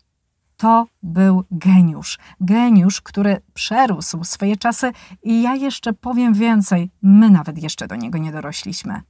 to 0.56 0.86
był 1.02 1.44
geniusz. 1.50 2.18
Geniusz, 2.40 3.00
który 3.00 3.40
przerósł 3.54 4.24
swoje 4.24 4.56
czasy 4.56 4.92
i 5.22 5.42
ja 5.42 5.54
jeszcze 5.54 5.92
powiem 5.92 6.34
więcej, 6.34 6.90
my 7.02 7.30
nawet 7.30 7.62
jeszcze 7.62 7.88
do 7.88 7.96
niego 7.96 8.18
nie 8.18 8.32
dorośliśmy 8.32 9.02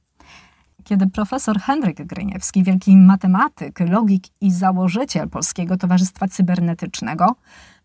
kiedy 0.83 1.07
profesor 1.07 1.59
Henryk 1.59 2.05
Gryniewski, 2.05 2.63
wielki 2.63 2.97
matematyk, 2.97 3.79
logik 3.79 4.23
i 4.41 4.51
założyciel 4.51 5.29
Polskiego 5.29 5.77
Towarzystwa 5.77 6.27
Cybernetycznego, 6.27 7.35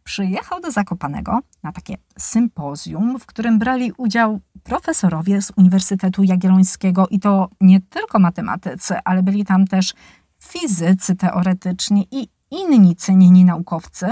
przyjechał 0.09 0.61
do 0.61 0.71
Zakopanego 0.71 1.41
na 1.63 1.73
takie 1.73 1.95
sympozjum, 2.19 3.19
w 3.19 3.27
którym 3.27 3.59
brali 3.59 3.93
udział 3.97 4.41
profesorowie 4.63 5.43
z 5.43 5.53
Uniwersytetu 5.57 6.25
Jagiellońskiego 6.25 7.07
i 7.11 7.21
to 7.21 7.51
nie 7.61 7.81
tylko 7.81 8.19
matematycy, 8.19 8.95
ale 9.05 9.23
byli 9.23 9.45
tam 9.45 9.67
też 9.67 9.95
fizycy 10.43 11.17
teoretyczni 11.17 12.09
i 12.11 12.29
inni 12.51 12.97
cenieni 12.97 13.45
naukowcy, 13.45 14.07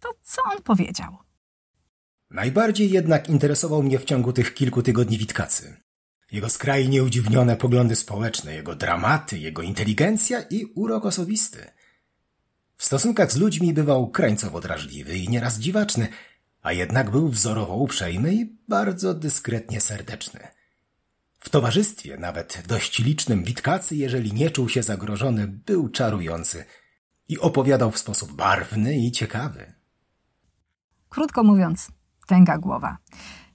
to 0.00 0.08
co 0.22 0.42
on 0.52 0.62
powiedział? 0.62 1.16
Najbardziej 2.30 2.90
jednak 2.90 3.28
interesował 3.28 3.82
mnie 3.82 3.98
w 3.98 4.04
ciągu 4.04 4.32
tych 4.32 4.54
kilku 4.54 4.82
tygodni 4.82 5.18
Witkacy. 5.18 5.76
Jego 6.32 6.48
skrajnie 6.48 7.02
udziwnione 7.02 7.56
poglądy 7.56 7.96
społeczne, 7.96 8.54
jego 8.54 8.74
dramaty, 8.74 9.38
jego 9.38 9.62
inteligencja 9.62 10.42
i 10.50 10.64
urok 10.64 11.06
osobisty. 11.06 11.79
W 12.80 12.84
stosunkach 12.84 13.32
z 13.32 13.36
ludźmi 13.36 13.74
bywał 13.74 14.10
krańcowo 14.10 14.60
drażliwy 14.60 15.18
i 15.18 15.28
nieraz 15.28 15.58
dziwaczny, 15.58 16.08
a 16.62 16.72
jednak 16.72 17.10
był 17.10 17.28
wzorowo 17.28 17.74
uprzejmy 17.76 18.34
i 18.34 18.56
bardzo 18.68 19.14
dyskretnie 19.14 19.80
serdeczny. 19.80 20.48
W 21.38 21.48
towarzystwie, 21.48 22.16
nawet 22.16 22.62
dość 22.66 22.98
licznym 22.98 23.44
Witkacy, 23.44 23.96
jeżeli 23.96 24.32
nie 24.32 24.50
czuł 24.50 24.68
się 24.68 24.82
zagrożony, 24.82 25.46
był 25.46 25.88
czarujący 25.88 26.64
i 27.28 27.38
opowiadał 27.38 27.90
w 27.90 27.98
sposób 27.98 28.32
barwny 28.32 28.98
i 28.98 29.12
ciekawy. 29.12 29.72
Krótko 31.08 31.42
mówiąc, 31.42 31.88
tęga 32.26 32.58
głowa. 32.58 32.98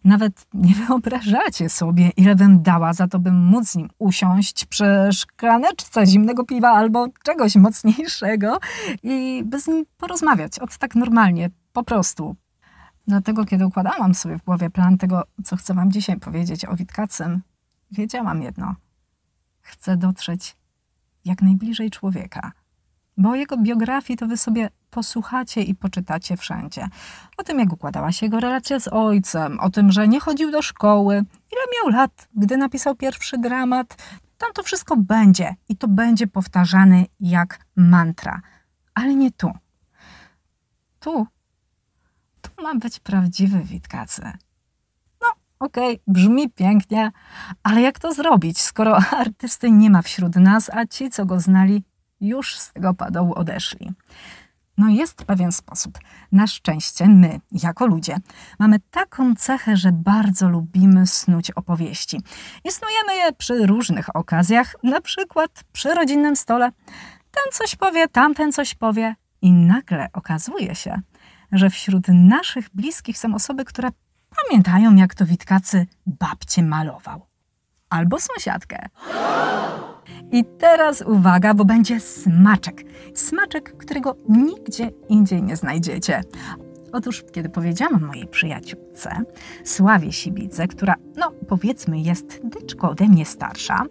Nawet 0.05 0.47
nie 0.53 0.75
wyobrażacie 0.75 1.69
sobie, 1.69 2.09
ile 2.17 2.35
bym 2.35 2.61
dała 2.61 2.93
za 2.93 3.07
to, 3.07 3.19
bym 3.19 3.45
móc 3.45 3.69
z 3.69 3.75
nim 3.75 3.89
usiąść 3.99 4.65
przy 4.65 4.85
szklaneczce 5.11 6.05
zimnego 6.05 6.43
piwa 6.43 6.71
albo 6.71 7.07
czegoś 7.23 7.55
mocniejszego 7.55 8.59
i 9.03 9.43
by 9.45 9.59
z 9.59 9.67
nim 9.67 9.85
porozmawiać, 9.97 10.59
od 10.59 10.77
tak 10.77 10.95
normalnie, 10.95 11.49
po 11.73 11.83
prostu. 11.83 12.35
Dlatego, 13.07 13.45
kiedy 13.45 13.65
układałam 13.65 14.15
sobie 14.15 14.39
w 14.39 14.43
głowie 14.43 14.69
plan 14.69 14.97
tego, 14.97 15.23
co 15.43 15.55
chcę 15.55 15.73
wam 15.73 15.91
dzisiaj 15.91 16.19
powiedzieć 16.19 16.65
o 16.65 16.75
Witkacym, 16.75 17.41
wiedziałam 17.91 18.41
jedno. 18.41 18.75
Chcę 19.61 19.97
dotrzeć 19.97 20.55
jak 21.25 21.41
najbliżej 21.41 21.89
człowieka. 21.89 22.51
Bo 23.17 23.29
o 23.29 23.35
jego 23.35 23.57
biografii 23.57 24.17
to 24.17 24.27
wy 24.27 24.37
sobie 24.37 24.69
posłuchacie 24.95 25.61
i 25.61 25.75
poczytacie 25.75 26.37
wszędzie. 26.37 26.87
O 27.37 27.43
tym, 27.43 27.59
jak 27.59 27.73
układała 27.73 28.11
się 28.11 28.25
jego 28.25 28.39
relacja 28.39 28.79
z 28.79 28.87
ojcem, 28.87 29.59
o 29.59 29.69
tym, 29.69 29.91
że 29.91 30.07
nie 30.07 30.19
chodził 30.19 30.51
do 30.51 30.61
szkoły, 30.61 31.15
ile 31.51 31.61
miał 31.75 31.99
lat, 31.99 32.27
gdy 32.35 32.57
napisał 32.57 32.95
pierwszy 32.95 33.37
dramat. 33.37 33.97
Tam 34.37 34.49
to 34.53 34.63
wszystko 34.63 34.97
będzie 34.97 35.55
i 35.69 35.77
to 35.77 35.87
będzie 35.87 36.27
powtarzane 36.27 37.05
jak 37.19 37.59
mantra. 37.75 38.41
Ale 38.93 39.15
nie 39.15 39.31
tu. 39.31 39.51
Tu. 40.99 41.27
Tu 42.41 42.63
ma 42.63 42.75
być 42.75 42.99
prawdziwy 42.99 43.63
Witkacy. 43.63 44.31
No, 45.21 45.27
okej, 45.59 45.99
brzmi 46.07 46.49
pięknie, 46.49 47.11
ale 47.63 47.81
jak 47.81 47.99
to 47.99 48.13
zrobić, 48.13 48.61
skoro 48.61 48.97
artysty 49.23 49.71
nie 49.71 49.89
ma 49.89 50.01
wśród 50.01 50.35
nas, 50.35 50.69
a 50.69 50.85
ci, 50.85 51.09
co 51.09 51.25
go 51.25 51.39
znali, 51.39 51.83
już 52.21 52.59
z 52.59 52.73
tego 52.73 52.93
padołu 52.93 53.33
odeszli. 53.33 53.93
No 54.77 54.89
jest 54.89 55.25
pewien 55.25 55.51
sposób. 55.51 55.99
Na 56.31 56.47
szczęście 56.47 57.07
my, 57.07 57.39
jako 57.51 57.87
ludzie, 57.87 58.17
mamy 58.59 58.79
taką 58.91 59.35
cechę, 59.35 59.77
że 59.77 59.91
bardzo 59.91 60.49
lubimy 60.49 61.07
snuć 61.07 61.51
opowieści. 61.51 62.21
I 62.63 62.71
snujemy 62.71 63.15
je 63.15 63.33
przy 63.33 63.67
różnych 63.67 64.15
okazjach, 64.15 64.75
na 64.83 65.01
przykład 65.01 65.63
przy 65.73 65.93
rodzinnym 65.93 66.35
stole. 66.35 66.71
Ten 67.31 67.51
coś 67.51 67.75
powie, 67.75 68.07
tamten 68.07 68.51
coś 68.51 68.75
powie 68.75 69.15
i 69.41 69.51
nagle 69.51 70.07
okazuje 70.13 70.75
się, 70.75 71.01
że 71.51 71.69
wśród 71.69 72.07
naszych 72.07 72.69
bliskich 72.73 73.17
są 73.17 73.35
osoby, 73.35 73.65
które 73.65 73.89
pamiętają, 74.43 74.95
jak 74.95 75.15
to 75.15 75.25
Witkacy 75.25 75.87
babcie 76.05 76.63
malował. 76.63 77.25
Albo 77.89 78.17
sąsiadkę. 78.19 78.89
I 80.35 80.45
teraz 80.57 81.01
uwaga, 81.01 81.53
bo 81.53 81.65
będzie 81.65 81.99
smaczek. 81.99 82.83
Smaczek, 83.13 83.77
którego 83.77 84.15
nigdzie 84.29 84.91
indziej 85.09 85.43
nie 85.43 85.55
znajdziecie. 85.55 86.23
Otóż, 86.91 87.23
kiedy 87.31 87.49
powiedziałam 87.49 88.05
mojej 88.05 88.27
przyjaciółce, 88.27 89.09
Sławie 89.63 90.11
Sibidze, 90.11 90.67
która, 90.67 90.95
no 91.17 91.31
powiedzmy, 91.47 91.99
jest 91.99 92.41
dyczko 92.43 92.89
ode 92.89 93.07
mnie 93.07 93.25
starsza, 93.25 93.83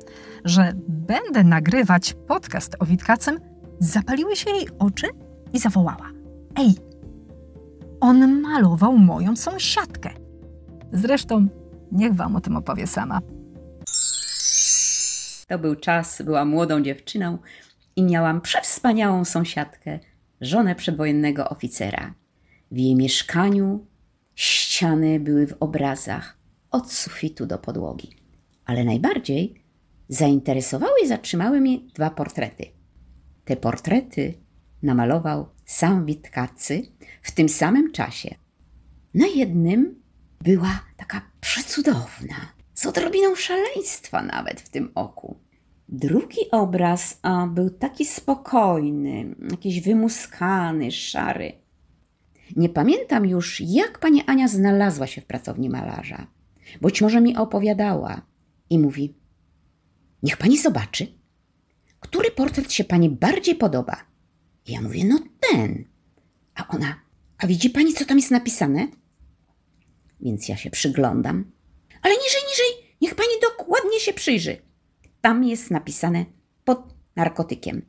że 0.45 0.73
będę 0.89 1.45
nagrywać 1.45 2.15
podcast 2.27 2.77
o 2.79 2.87
Witkacym, 2.87 3.39
zapaliły 3.79 4.37
się 4.37 4.51
jej 4.51 4.69
oczy 4.79 5.07
i 5.53 5.59
zawołała: 5.59 6.11
Ej, 6.57 6.75
on 8.01 8.41
malował 8.41 8.99
moją 8.99 9.37
sąsiadkę. 9.37 10.11
Zresztą, 10.93 11.47
niech 11.93 12.15
wam 12.15 12.37
o 12.37 12.41
tym 12.41 12.57
opowie 12.57 12.87
sama. 12.87 13.21
To 15.47 15.59
był 15.59 15.77
czas, 15.77 16.23
byłam 16.23 16.49
młodą 16.49 16.83
dziewczyną 16.83 17.39
i 17.97 18.03
miałam 18.03 18.41
przewspaniałą 18.41 19.25
sąsiadkę, 19.25 19.99
żonę 20.41 20.75
przedwojennego 20.75 21.49
oficera. 21.49 22.15
W 22.71 22.77
jej 22.77 22.97
mieszkaniu 22.97 23.87
ściany 24.35 25.21
były 25.21 25.47
w 25.47 25.57
obrazach 25.61 26.39
od 26.71 26.93
sufitu 26.93 27.47
do 27.47 27.59
podłogi. 27.59 28.17
Ale 28.65 28.85
najbardziej 28.85 29.65
zainteresowały 30.09 31.01
i 31.05 31.09
zatrzymały 31.09 31.61
mnie 31.61 31.79
dwa 31.95 32.11
portrety. 32.11 32.67
Te 33.45 33.57
portrety 33.57 34.35
namalował 34.83 35.49
sam 35.65 36.07
Witkacy 36.07 36.83
w 37.23 37.31
tym 37.31 37.49
samym 37.49 37.93
czasie. 37.93 38.35
Na 39.15 39.27
jednym 39.27 40.03
była 40.41 40.81
taka 40.97 41.23
przecudowna, 41.41 42.54
z 42.75 42.87
odrobiną 42.87 43.35
szaleństwa 43.35 44.23
nawet 44.23 44.61
w 44.61 44.69
tym 44.69 44.93
oku. 44.95 45.39
Drugi 45.89 46.51
obraz 46.51 47.19
a, 47.23 47.47
był 47.47 47.71
taki 47.71 48.05
spokojny, 48.05 49.37
jakiś 49.51 49.81
wymuskany, 49.81 50.93
szary. 50.93 51.53
Nie 52.57 52.69
pamiętam 52.69 53.27
już, 53.27 53.61
jak 53.61 53.99
pani 53.99 54.23
Ania 54.27 54.49
znalazła 54.49 55.07
się 55.07 55.21
w 55.21 55.27
pracowni 55.27 55.71
malarza. 55.71 56.27
Być 56.81 57.03
może 57.03 57.21
mi 57.21 57.37
opowiadała 57.37 58.23
i 58.71 58.79
mówi: 58.79 59.15
Niech 60.23 60.37
pani 60.37 60.59
zobaczy, 60.59 61.07
który 62.01 62.31
portret 62.31 62.73
się 62.73 62.85
pani 62.85 63.11
bardziej 63.11 63.55
podoba. 63.55 63.97
I 64.67 64.73
ja 64.73 64.81
mówię: 64.81 65.05
No 65.05 65.19
ten. 65.41 65.85
A 66.55 66.69
ona: 66.69 67.01
A 67.39 67.47
widzi 67.47 67.71
pani, 67.71 67.95
co 67.95 68.05
tam 68.05 68.17
jest 68.17 68.31
napisane? 68.31 68.89
Więc 70.21 70.49
ja 70.49 70.57
się 70.57 70.71
przyglądam. 70.71 71.54
Ale 72.05 72.15
niżej, 72.15 72.43
niżej, 72.51 72.97
niech 73.01 73.15
pani 73.15 73.41
dokładnie 73.43 74.01
się 74.01 74.13
przyjrzy. 74.13 74.57
Tam 75.21 75.45
jest 75.45 75.71
napisane 75.71 76.25
pod 76.65 76.95
narkotykiem. 77.17 77.83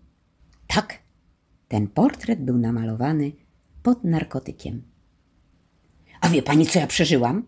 Tak, 0.67 1.00
ten 1.67 1.88
portret 1.88 2.45
był 2.45 2.57
namalowany 2.57 3.31
pod 3.84 4.03
narkotykiem. 4.03 4.84
A 6.22 6.29
wie 6.29 6.41
pani, 6.41 6.65
co 6.65 6.79
ja 6.79 6.88
przeżyłam? 6.88 7.45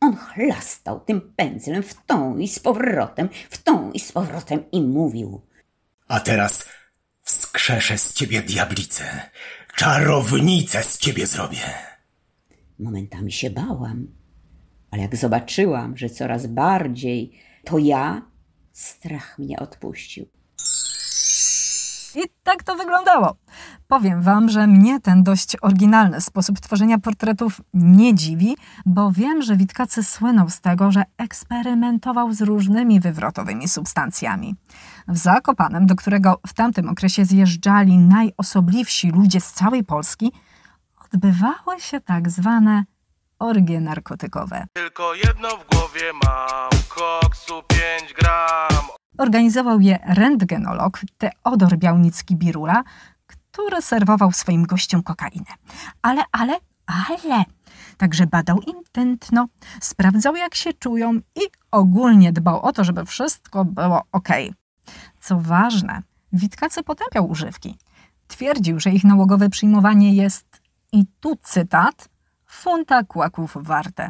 On 0.00 0.16
chlastał 0.16 1.00
tym 1.00 1.32
pędzlem 1.36 1.82
w 1.82 1.94
tą 2.06 2.38
i 2.38 2.48
z 2.48 2.58
powrotem, 2.58 3.28
w 3.50 3.62
tą 3.62 3.92
i 3.92 4.00
z 4.00 4.12
powrotem 4.12 4.70
i 4.72 4.82
mówił. 4.82 5.40
A 6.08 6.20
teraz 6.20 6.68
wskrzeszę 7.22 7.98
z 7.98 8.12
ciebie 8.12 8.42
diablicę. 8.42 9.30
Czarownicę 9.76 10.82
z 10.82 10.98
ciebie 10.98 11.26
zrobię. 11.26 11.74
Momentami 12.78 13.32
się 13.32 13.50
bałam, 13.50 14.06
ale 14.92 15.02
jak 15.02 15.16
zobaczyłam, 15.16 15.96
że 15.96 16.10
coraz 16.10 16.46
bardziej 16.46 17.32
to 17.64 17.78
ja, 17.78 18.22
strach 18.72 19.38
mnie 19.38 19.58
odpuścił. 19.58 20.26
I 22.14 22.20
tak 22.42 22.62
to 22.62 22.76
wyglądało. 22.76 23.36
Powiem 23.88 24.22
Wam, 24.22 24.48
że 24.48 24.66
mnie 24.66 25.00
ten 25.00 25.22
dość 25.22 25.56
oryginalny 25.62 26.20
sposób 26.20 26.60
tworzenia 26.60 26.98
portretów 26.98 27.60
nie 27.74 28.14
dziwi, 28.14 28.56
bo 28.86 29.12
wiem, 29.12 29.42
że 29.42 29.56
Witkacy 29.56 30.02
słynął 30.02 30.50
z 30.50 30.60
tego, 30.60 30.92
że 30.92 31.02
eksperymentował 31.18 32.32
z 32.32 32.42
różnymi 32.42 33.00
wywrotowymi 33.00 33.68
substancjami. 33.68 34.54
W 35.08 35.16
Zakopanem, 35.16 35.86
do 35.86 35.96
którego 35.96 36.40
w 36.46 36.54
tamtym 36.54 36.88
okresie 36.88 37.24
zjeżdżali 37.24 37.98
najosobliwsi 37.98 39.10
ludzie 39.10 39.40
z 39.40 39.52
całej 39.52 39.84
Polski, 39.84 40.32
odbywały 41.04 41.80
się 41.80 42.00
tak 42.00 42.30
zwane 42.30 42.84
orgie 43.42 43.80
narkotykowe. 43.80 44.66
Tylko 44.72 45.14
jedno 45.14 45.48
w 45.48 45.68
głowie 45.68 46.12
mam, 46.24 46.70
koksu 46.88 47.62
5 47.98 48.14
gram. 48.14 48.86
Organizował 49.18 49.80
je 49.80 49.98
rentgenolog 50.06 51.00
Teodor 51.18 51.78
Białnicki-Birula, 51.78 52.82
który 53.26 53.82
serwował 53.82 54.32
swoim 54.32 54.66
gościom 54.66 55.02
kokainę. 55.02 55.54
Ale, 56.02 56.22
ale, 56.32 56.58
ale, 56.86 57.44
także 57.96 58.26
badał 58.26 58.60
im 58.60 58.76
tętno, 58.92 59.46
sprawdzał 59.80 60.36
jak 60.36 60.54
się 60.54 60.72
czują 60.72 61.14
i 61.14 61.40
ogólnie 61.70 62.32
dbał 62.32 62.60
o 62.60 62.72
to, 62.72 62.84
żeby 62.84 63.04
wszystko 63.04 63.64
było 63.64 64.02
ok. 64.12 64.28
Co 65.20 65.40
ważne, 65.40 66.02
Witkacy 66.32 66.82
potępiał 66.82 67.30
używki. 67.30 67.78
Twierdził, 68.26 68.80
że 68.80 68.90
ich 68.90 69.04
nałogowe 69.04 69.48
przyjmowanie 69.48 70.14
jest, 70.14 70.62
i 70.92 71.04
tu 71.20 71.36
cytat, 71.42 72.08
funta 72.52 73.04
kłaków 73.04 73.56
warte. 73.60 74.08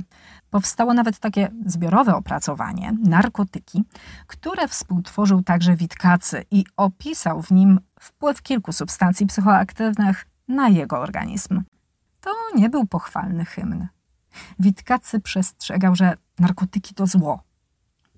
Powstało 0.50 0.94
nawet 0.94 1.18
takie 1.18 1.50
zbiorowe 1.66 2.14
opracowanie, 2.14 2.92
narkotyki, 3.04 3.84
które 4.26 4.68
współtworzył 4.68 5.42
także 5.42 5.76
Witkacy 5.76 6.44
i 6.50 6.64
opisał 6.76 7.42
w 7.42 7.50
nim 7.50 7.80
wpływ 8.00 8.42
kilku 8.42 8.72
substancji 8.72 9.26
psychoaktywnych 9.26 10.26
na 10.48 10.68
jego 10.68 11.00
organizm. 11.00 11.62
To 12.20 12.30
nie 12.54 12.70
był 12.70 12.86
pochwalny 12.86 13.44
hymn. 13.44 13.86
Witkacy 14.58 15.20
przestrzegał, 15.20 15.96
że 15.96 16.16
narkotyki 16.38 16.94
to 16.94 17.06
zło. 17.06 17.42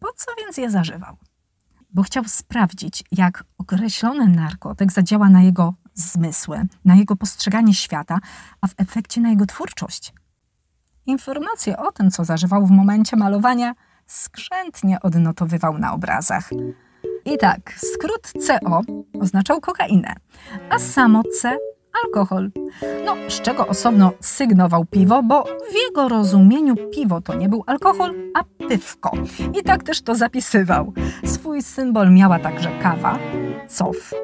Po 0.01 0.09
co 0.17 0.33
więc 0.39 0.57
je 0.57 0.71
zażywał? 0.71 1.17
Bo 1.91 2.03
chciał 2.03 2.25
sprawdzić, 2.25 3.05
jak 3.13 3.45
określony 3.59 4.29
narkotyk 4.29 4.93
zadziała 4.93 5.29
na 5.29 5.43
jego 5.43 5.75
zmysły, 5.95 6.63
na 6.85 6.95
jego 6.95 7.17
postrzeganie 7.17 7.75
świata, 7.75 8.19
a 8.61 8.67
w 8.67 8.75
efekcie 8.77 9.21
na 9.21 9.31
jego 9.31 9.47
twórczość. 9.47 10.13
Informacje 11.07 11.77
o 11.77 11.93
tym, 11.93 12.11
co 12.11 12.25
zażywał 12.25 12.67
w 12.67 12.71
momencie 12.71 13.17
malowania, 13.17 13.75
skrzętnie 14.07 15.01
odnotowywał 15.01 15.79
na 15.79 15.93
obrazach. 15.93 16.51
I 17.25 17.39
tak, 17.39 17.75
skrót 17.77 18.33
CO 18.47 18.81
oznaczał 19.21 19.61
kokainę, 19.61 20.15
a 20.71 20.79
samo 20.79 21.23
C 21.41 21.57
alkohol. 22.05 22.51
No, 23.05 23.15
z 23.29 23.41
czego 23.41 23.67
osobno 23.67 24.13
sygnował 24.21 24.85
piwo, 24.85 25.23
bo 25.23 25.45
w 25.45 25.75
jego 25.75 26.09
rozumieniu 26.09 26.75
piwo 26.95 27.21
to 27.21 27.35
nie 27.35 27.49
był 27.49 27.65
alkohol, 27.67 28.15
a 28.35 28.45
pywko. 28.69 29.13
I 29.61 29.63
tak 29.63 29.83
też 29.83 30.03
to 30.03 30.15
zapisywał. 30.15 30.93
Swój 31.25 31.63
symbol 31.63 32.11
miała 32.11 32.39
także 32.39 32.71
kawa, 32.83 33.19
cof 33.69 34.15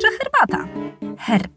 czy 0.00 0.06
herbata, 0.18 0.68
herb. 1.18 1.52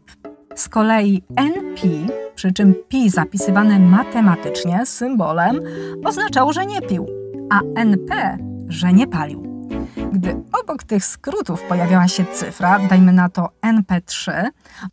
Z 0.54 0.68
kolei 0.68 1.22
NP, 1.36 1.88
przy 2.34 2.52
czym 2.52 2.74
pi 2.88 3.10
zapisywane 3.10 3.78
matematycznie 3.78 4.86
symbolem, 4.86 5.60
oznaczało, 6.04 6.52
że 6.52 6.66
nie 6.66 6.82
pił, 6.82 7.06
a 7.50 7.60
NP, 7.74 8.38
że 8.68 8.92
nie 8.92 9.06
palił. 9.06 9.50
Gdy 10.12 10.36
obok 10.62 10.82
tych 10.82 11.04
skrótów 11.04 11.62
pojawiała 11.62 12.08
się 12.08 12.24
cyfra, 12.24 12.78
dajmy 12.78 13.12
na 13.12 13.28
to 13.28 13.48
NP3, 13.62 14.32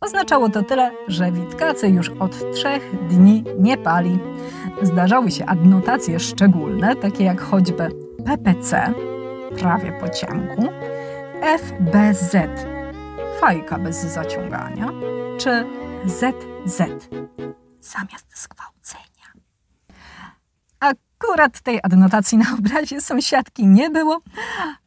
oznaczało 0.00 0.48
to 0.48 0.62
tyle, 0.62 0.90
że 1.08 1.32
Witkacy 1.32 1.88
już 1.88 2.08
od 2.08 2.54
trzech 2.54 3.08
dni 3.08 3.44
nie 3.58 3.76
pali. 3.76 4.18
Zdarzały 4.82 5.30
się 5.30 5.46
adnotacje 5.46 6.20
szczególne, 6.20 6.96
takie 6.96 7.24
jak 7.24 7.40
choćby 7.40 7.88
PPC, 8.24 8.92
prawie 9.58 9.92
po 10.00 10.08
ciemku, 10.08 10.62
FBZ, 11.58 12.36
fajka 13.40 13.78
bez 13.78 13.96
zaciągania, 13.96 14.88
czy 15.38 15.66
ZZ, 16.06 16.82
zamiast 17.80 18.42
zgwałcenia. 18.42 19.32
Akurat 20.80 21.60
tej 21.60 21.80
adnotacji 21.82 22.38
na 22.38 22.54
obrazie 22.58 23.00
sąsiadki 23.00 23.66
nie 23.66 23.90
było. 23.90 24.20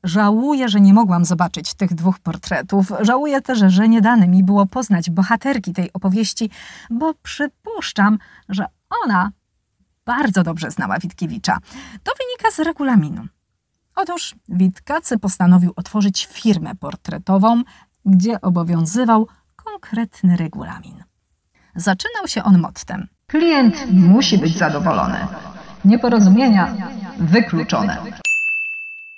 Żałuję, 0.04 0.70
że 0.70 0.82
nie 0.82 0.94
mogłam 0.94 1.26
zobaczyć 1.26 1.74
tych 1.74 1.94
dwóch 1.94 2.20
portretów. 2.20 2.92
Żałuję 3.02 3.42
też, 3.42 3.60
że 3.68 3.90
nie 3.90 4.02
dane 4.02 4.28
mi 4.28 4.44
było 4.44 4.66
poznać 4.66 5.10
bohaterki 5.10 5.74
tej 5.74 5.94
opowieści, 5.94 6.50
bo 6.90 7.14
przypuszczam, 7.14 8.18
że 8.50 8.66
ona 9.04 9.32
bardzo 10.06 10.44
dobrze 10.44 10.72
znała 10.72 11.00
Witkiewicza. 11.00 11.58
To 12.04 12.12
wynika 12.20 12.56
z 12.56 12.60
regulaminu. 12.60 13.26
Otóż 13.96 14.36
Witkacy 14.50 15.20
postanowił 15.20 15.74
otworzyć 15.76 16.28
firmę 16.32 16.76
portretową, 16.76 17.64
gdzie 18.06 18.42
obowiązywał 18.42 19.28
konkretny 19.56 20.38
regulamin. 20.38 21.04
Zaczynał 21.76 22.28
się 22.28 22.44
on 22.44 22.60
mottem. 22.60 23.08
Klient 23.28 23.76
musi 23.92 24.38
być 24.38 24.58
zadowolony. 24.58 25.28
Nieporozumienia 25.86 26.76
wykluczone. 27.20 27.98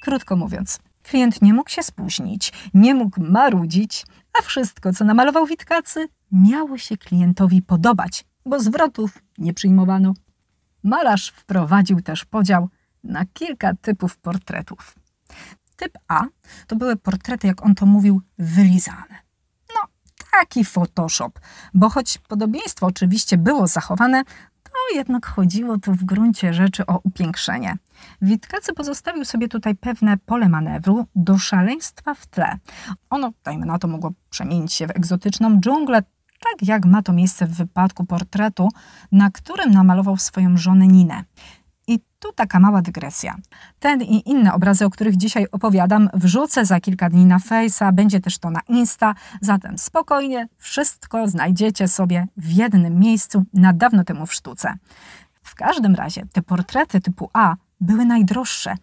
Krótko 0.01 0.35
mówiąc, 0.35 0.79
klient 1.03 1.41
nie 1.41 1.53
mógł 1.53 1.69
się 1.69 1.83
spóźnić, 1.83 2.53
nie 2.73 2.93
mógł 2.93 3.21
marudzić, 3.21 4.05
a 4.39 4.41
wszystko, 4.41 4.93
co 4.93 5.05
namalował 5.05 5.45
Witkacy, 5.45 6.07
miało 6.31 6.77
się 6.77 6.97
klientowi 6.97 7.61
podobać 7.61 8.25
bo 8.45 8.59
zwrotów 8.59 9.23
nie 9.37 9.53
przyjmowano. 9.53 10.13
Malarz 10.83 11.29
wprowadził 11.29 12.01
też 12.01 12.25
podział 12.25 12.69
na 13.03 13.25
kilka 13.25 13.73
typów 13.73 14.17
portretów. 14.17 14.95
Typ 15.75 15.97
A 16.07 16.23
to 16.67 16.75
były 16.75 16.95
portrety, 16.95 17.47
jak 17.47 17.65
on 17.65 17.75
to 17.75 17.85
mówił, 17.85 18.21
wylizane. 18.39 19.23
No, 19.75 19.81
taki 20.31 20.65
Photoshop, 20.65 21.31
bo 21.73 21.89
choć 21.89 22.17
podobieństwo 22.17 22.85
oczywiście 22.85 23.37
było 23.37 23.67
zachowane, 23.67 24.23
to 24.63 24.95
jednak 24.95 25.25
chodziło 25.25 25.77
tu 25.77 25.93
w 25.93 26.03
gruncie 26.03 26.53
rzeczy 26.53 26.85
o 26.85 26.99
upiększenie. 27.03 27.77
Witkacy 28.21 28.73
pozostawił 28.73 29.25
sobie 29.25 29.47
tutaj 29.47 29.75
pewne 29.75 30.17
pole 30.17 30.49
manewru 30.49 31.05
do 31.15 31.37
szaleństwa 31.37 32.13
w 32.13 32.27
tle. 32.27 32.57
Ono, 33.09 33.31
dajmy 33.43 33.65
na 33.65 33.79
to, 33.79 33.87
mogło 33.87 34.11
przemienić 34.29 34.73
się 34.73 34.87
w 34.87 34.91
egzotyczną 34.91 35.59
dżunglę, 35.59 36.03
tak 36.39 36.67
jak 36.67 36.85
ma 36.85 37.01
to 37.01 37.13
miejsce 37.13 37.47
w 37.47 37.57
wypadku 37.57 38.05
portretu, 38.05 38.69
na 39.11 39.31
którym 39.31 39.71
namalował 39.71 40.17
swoją 40.17 40.57
żonę 40.57 40.87
Ninę. 40.87 41.23
Tu 42.23 42.33
taka 42.33 42.59
mała 42.59 42.81
dygresja. 42.81 43.37
Ten 43.79 44.01
i 44.01 44.29
inne 44.29 44.53
obrazy, 44.53 44.85
o 44.85 44.89
których 44.89 45.17
dzisiaj 45.17 45.47
opowiadam, 45.51 46.09
wrzucę 46.13 46.65
za 46.65 46.79
kilka 46.79 47.09
dni 47.09 47.25
na 47.25 47.37
Face'a, 47.37 47.93
będzie 47.93 48.19
też 48.19 48.37
to 48.37 48.49
na 48.49 48.59
Insta, 48.67 49.15
zatem 49.41 49.77
spokojnie, 49.77 50.47
wszystko 50.57 51.27
znajdziecie 51.27 51.87
sobie 51.87 52.27
w 52.37 52.51
jednym 52.51 52.99
miejscu 52.99 53.45
na 53.53 53.73
dawno 53.73 54.03
temu 54.03 54.25
w 54.25 54.33
sztuce. 54.33 54.73
W 55.43 55.55
każdym 55.55 55.95
razie 55.95 56.25
te 56.31 56.41
portrety 56.41 57.01
typu 57.01 57.29
A 57.33 57.55
były 57.81 58.05
najdroższe. 58.05 58.75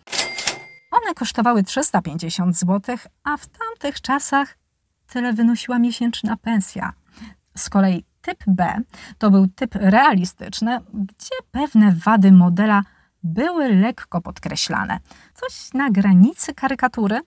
One 0.90 1.14
kosztowały 1.14 1.62
350 1.62 2.58
zł, 2.58 2.96
a 3.24 3.36
w 3.36 3.46
tamtych 3.46 4.00
czasach 4.00 4.58
tyle 5.06 5.32
wynosiła 5.32 5.78
miesięczna 5.78 6.36
pensja. 6.36 6.92
Z 7.56 7.70
kolei 7.70 8.04
typ 8.22 8.44
B 8.46 8.80
to 9.18 9.30
był 9.30 9.46
typ 9.46 9.74
realistyczny, 9.74 10.80
gdzie 10.94 11.36
pewne 11.50 11.92
wady 11.92 12.32
modela 12.32 12.82
były 13.22 13.68
lekko 13.68 14.20
podkreślane. 14.20 15.00
Coś 15.34 15.74
na 15.74 15.90
granicy 15.90 16.54
karykatury. 16.54 17.20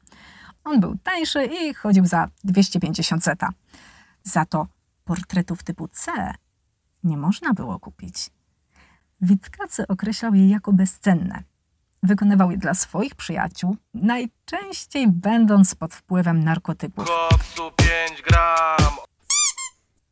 On 0.63 0.79
był 0.79 0.97
tańszy 1.03 1.45
i 1.45 1.73
chodził 1.73 2.06
za 2.06 2.27
250 2.43 3.23
zeta. 3.23 3.49
Za 4.23 4.45
to 4.45 4.67
portretów 5.06 5.63
typu 5.63 5.88
C 5.88 6.34
nie 7.03 7.17
można 7.17 7.53
było 7.53 7.79
kupić. 7.79 8.29
Witkacy 9.21 9.88
określał 9.88 10.34
je 10.34 10.49
jako 10.49 10.73
bezcenne. 10.73 11.43
Wykonywał 12.03 12.51
je 12.51 12.58
dla 12.58 12.73
swoich 12.73 13.15
przyjaciół, 13.15 13.77
najczęściej 13.93 15.08
będąc 15.08 15.75
pod 15.75 15.93
wpływem 15.93 16.43
narkotyków. 16.43 17.08
Koksu 17.08 17.71
5 17.77 18.21
gram 18.21 18.93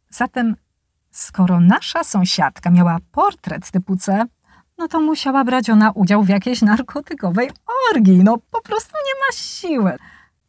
Zatem, 0.09 0.55
skoro 1.11 1.59
nasza 1.59 2.03
sąsiadka 2.03 2.69
miała 2.69 2.97
portret 3.11 3.71
typu 3.71 3.95
C, 3.97 4.25
no 4.81 4.87
to 4.87 4.99
musiała 5.01 5.43
brać 5.43 5.69
ona 5.69 5.91
udział 5.91 6.23
w 6.23 6.29
jakiejś 6.29 6.61
narkotykowej 6.61 7.49
orgii. 7.91 8.23
No 8.23 8.37
po 8.51 8.61
prostu 8.61 8.93
nie 8.93 9.19
ma 9.19 9.37
siły. 9.37 9.97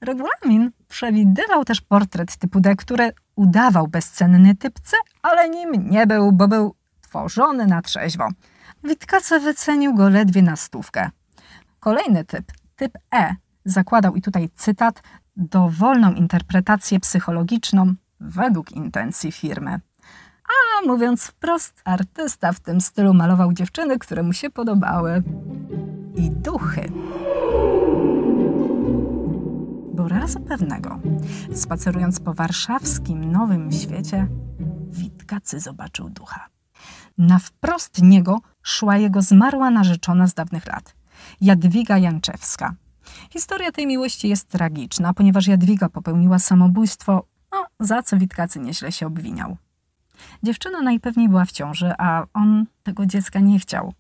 Regulamin 0.00 0.70
przewidywał 0.88 1.64
też 1.64 1.80
portret 1.80 2.36
typu 2.36 2.60
D, 2.60 2.76
który 2.76 3.12
udawał 3.36 3.88
bezcenny 3.88 4.54
typ 4.54 4.80
C, 4.80 4.96
ale 5.22 5.50
nim 5.50 5.90
nie 5.90 6.06
był, 6.06 6.32
bo 6.32 6.48
był 6.48 6.74
tworzony 7.00 7.66
na 7.66 7.82
trzeźwo. 7.82 8.28
Witkace 8.84 9.40
wycenił 9.40 9.94
go 9.94 10.08
ledwie 10.08 10.42
na 10.42 10.56
stówkę. 10.56 11.10
Kolejny 11.80 12.24
typ, 12.24 12.52
typ 12.76 12.98
E, 13.14 13.34
zakładał, 13.64 14.14
i 14.14 14.22
tutaj 14.22 14.48
cytat, 14.54 15.02
dowolną 15.36 16.12
interpretację 16.12 17.00
psychologiczną 17.00 17.94
według 18.20 18.72
intencji 18.72 19.32
firmy. 19.32 19.80
A 20.52 20.86
mówiąc 20.86 21.26
wprost, 21.26 21.82
artysta 21.84 22.52
w 22.52 22.60
tym 22.60 22.80
stylu 22.80 23.14
malował 23.14 23.52
dziewczyny, 23.52 23.98
które 23.98 24.22
mu 24.22 24.32
się 24.32 24.50
podobały. 24.50 25.22
I 26.14 26.30
duchy. 26.30 26.92
Bo 29.94 30.08
razu 30.08 30.40
pewnego, 30.40 30.98
spacerując 31.54 32.20
po 32.20 32.34
warszawskim 32.34 33.32
Nowym 33.32 33.72
Świecie, 33.72 34.28
Witkacy 34.90 35.60
zobaczył 35.60 36.10
ducha. 36.10 36.48
Na 37.18 37.38
wprost 37.38 38.02
niego 38.02 38.40
szła 38.62 38.96
jego 38.96 39.22
zmarła 39.22 39.70
narzeczona 39.70 40.26
z 40.26 40.34
dawnych 40.34 40.66
lat, 40.66 40.94
Jadwiga 41.40 41.98
Janczewska. 41.98 42.74
Historia 43.30 43.72
tej 43.72 43.86
miłości 43.86 44.28
jest 44.28 44.48
tragiczna, 44.48 45.14
ponieważ 45.14 45.46
Jadwiga 45.46 45.88
popełniła 45.88 46.38
samobójstwo, 46.38 47.26
no, 47.52 47.66
za 47.80 48.02
co 48.02 48.16
Witkacy 48.16 48.60
nieźle 48.60 48.92
się 48.92 49.06
obwiniał. 49.06 49.56
Dziewczyna 50.42 50.82
najpewniej 50.82 51.28
była 51.28 51.44
w 51.44 51.52
ciąży, 51.52 51.92
a 51.98 52.24
on 52.34 52.66
tego 52.82 53.06
dziecka 53.06 53.40
nie 53.40 53.58
chciał. 53.58 53.92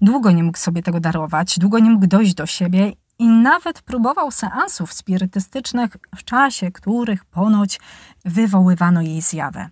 Długo 0.00 0.30
nie 0.30 0.44
mógł 0.44 0.58
sobie 0.58 0.82
tego 0.82 1.00
darować, 1.00 1.58
długo 1.58 1.78
nie 1.78 1.90
mógł 1.90 2.06
dojść 2.06 2.34
do 2.34 2.46
siebie 2.46 2.92
i 3.18 3.28
nawet 3.28 3.82
próbował 3.82 4.30
seansów 4.30 4.92
spirytystycznych, 4.92 5.96
w 6.16 6.24
czasie 6.24 6.72
których 6.72 7.24
ponoć 7.24 7.80
wywoływano 8.24 9.02
jej 9.02 9.20
zjawę. 9.20 9.70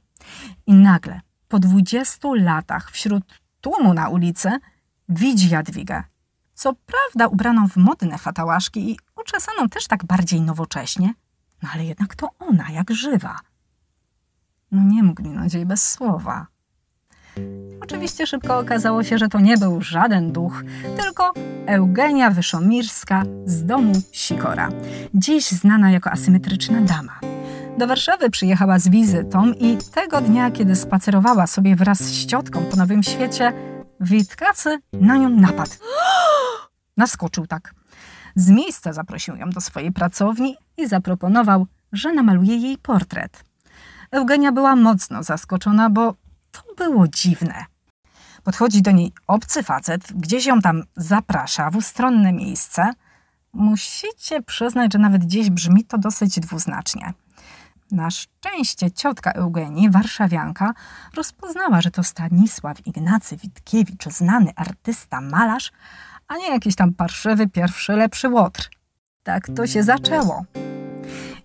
I 0.67 0.75
nagle, 0.75 1.21
po 1.49 1.59
20 1.59 2.29
latach, 2.35 2.91
wśród 2.91 3.41
tłumu 3.61 3.95
na 3.95 4.09
ulicy, 4.09 4.51
widzi 5.09 5.49
Jadwigę. 5.49 6.03
Co 6.55 6.73
prawda 6.75 7.27
ubraną 7.27 7.69
w 7.69 7.77
modne 7.77 8.19
fatałaszki 8.19 8.91
i 8.91 8.99
uczesaną 9.21 9.69
też 9.69 9.87
tak 9.87 10.05
bardziej 10.05 10.41
nowocześnie, 10.41 11.15
no 11.63 11.69
ale 11.75 11.85
jednak 11.85 12.15
to 12.15 12.29
ona, 12.39 12.71
jak 12.71 12.91
żywa. 12.91 13.41
No 14.75 14.83
nie 14.83 15.03
mógł 15.03 15.23
minąć 15.23 15.55
jej 15.55 15.67
bez 15.67 15.91
słowa. 15.91 16.47
Oczywiście 17.81 18.27
szybko 18.27 18.59
okazało 18.59 19.03
się, 19.03 19.19
że 19.19 19.29
to 19.29 19.41
nie 19.41 19.59
był 19.59 19.83
żaden 19.83 20.33
duch, 20.33 20.65
tylko 20.97 21.33
Eugenia 21.67 22.31
Wyszomirska 22.31 23.23
z 23.47 23.65
domu 23.65 23.93
Sikora, 24.13 24.69
dziś 25.15 25.49
znana 25.49 25.91
jako 25.91 26.11
asymetryczna 26.11 26.81
dama. 26.81 27.21
Do 27.79 27.87
Warszawy 27.87 28.31
przyjechała 28.31 28.79
z 28.79 28.89
wizytą 28.89 29.53
i 29.53 29.79
tego 29.95 30.21
dnia, 30.21 30.51
kiedy 30.51 30.77
spacerowała 30.77 31.47
sobie 31.47 31.77
wraz 31.77 31.99
z 32.01 32.27
ciotką 32.27 32.65
po 32.65 32.77
Nowym 32.77 33.03
Świecie, 33.03 33.53
Witkacy 34.01 34.79
na 34.93 35.17
nią 35.17 35.29
napadł. 35.29 35.73
Naskoczył 36.97 37.47
tak. 37.47 37.75
Z 38.35 38.51
miejsca 38.51 38.93
zaprosił 38.93 39.37
ją 39.37 39.51
do 39.51 39.61
swojej 39.61 39.93
pracowni 39.93 40.57
i 40.77 40.89
zaproponował, 40.89 41.67
że 41.93 42.13
namaluje 42.13 42.57
jej 42.57 42.79
portret. 42.79 43.45
Eugenia 44.15 44.53
była 44.53 44.77
mocno 44.77 45.23
zaskoczona, 45.23 45.91
bo 45.91 46.15
to 46.53 46.63
było 46.77 47.09
dziwne. 47.09 47.65
Podchodzi 48.45 48.83
do 48.83 48.91
niej 48.91 49.13
obcy 49.27 49.63
facet, 49.63 50.13
gdzieś 50.13 50.47
ją 50.47 50.61
tam 50.61 50.83
zaprasza 50.97 51.71
w 51.71 51.77
ustronne 51.77 52.33
miejsce. 52.33 52.93
Musicie 53.53 54.43
przyznać, 54.43 54.93
że 54.93 54.99
nawet 54.99 55.25
gdzieś 55.25 55.51
brzmi 55.51 55.85
to 55.85 55.99
dosyć 55.99 56.41
dwuznacznie. 56.41 57.13
Na 57.91 58.11
szczęście 58.11 58.91
ciotka 58.91 59.33
Eugenii, 59.33 59.91
warszawianka, 59.91 60.75
rozpoznała, 61.15 61.81
że 61.81 61.91
to 61.91 62.03
Stanisław 62.03 62.87
Ignacy 62.87 63.37
Witkiewicz, 63.37 64.05
znany 64.05 64.53
artysta, 64.57 65.21
malarz, 65.21 65.73
a 66.29 66.37
nie 66.37 66.51
jakiś 66.51 66.77
tam 66.77 66.95
parszywy, 66.95 67.49
pierwszy, 67.49 67.93
lepszy 67.93 68.29
łotr. 68.29 68.71
Tak 69.23 69.47
to 69.57 69.67
się 69.67 69.83
zaczęło. 69.83 70.45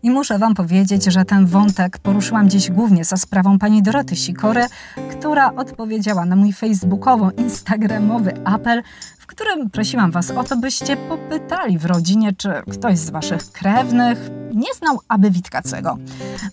I 0.04 0.12
muszę 0.12 0.40
Wam 0.40 0.56
powiedzieć, 0.56 1.06
że 1.06 1.26
ten 1.26 1.46
wątek 1.46 1.98
poruszyłam 1.98 2.50
dziś 2.50 2.72
głównie 2.72 3.06
za 3.06 3.18
sprawą 3.18 3.60
pani 3.60 3.84
Doroty 3.84 4.16
Sikory, 4.16 4.66
która 5.12 5.56
odpowiedziała 5.56 6.26
na 6.26 6.36
mój 6.36 6.54
facebookowo-instagramowy 6.54 8.32
apel, 8.46 8.84
w 9.20 9.28
którym 9.28 9.70
prosiłam 9.70 10.12
Was 10.12 10.32
o 10.32 10.44
to, 10.44 10.58
byście 10.58 10.98
popytali 10.98 11.78
w 11.78 11.86
rodzinie, 11.86 12.34
czy 12.34 12.50
ktoś 12.72 12.98
z 12.98 13.10
Waszych 13.10 13.52
krewnych 13.52 14.30
nie 14.54 14.74
znał 14.74 15.00
aby 15.08 15.32
Witkacego. 15.32 15.98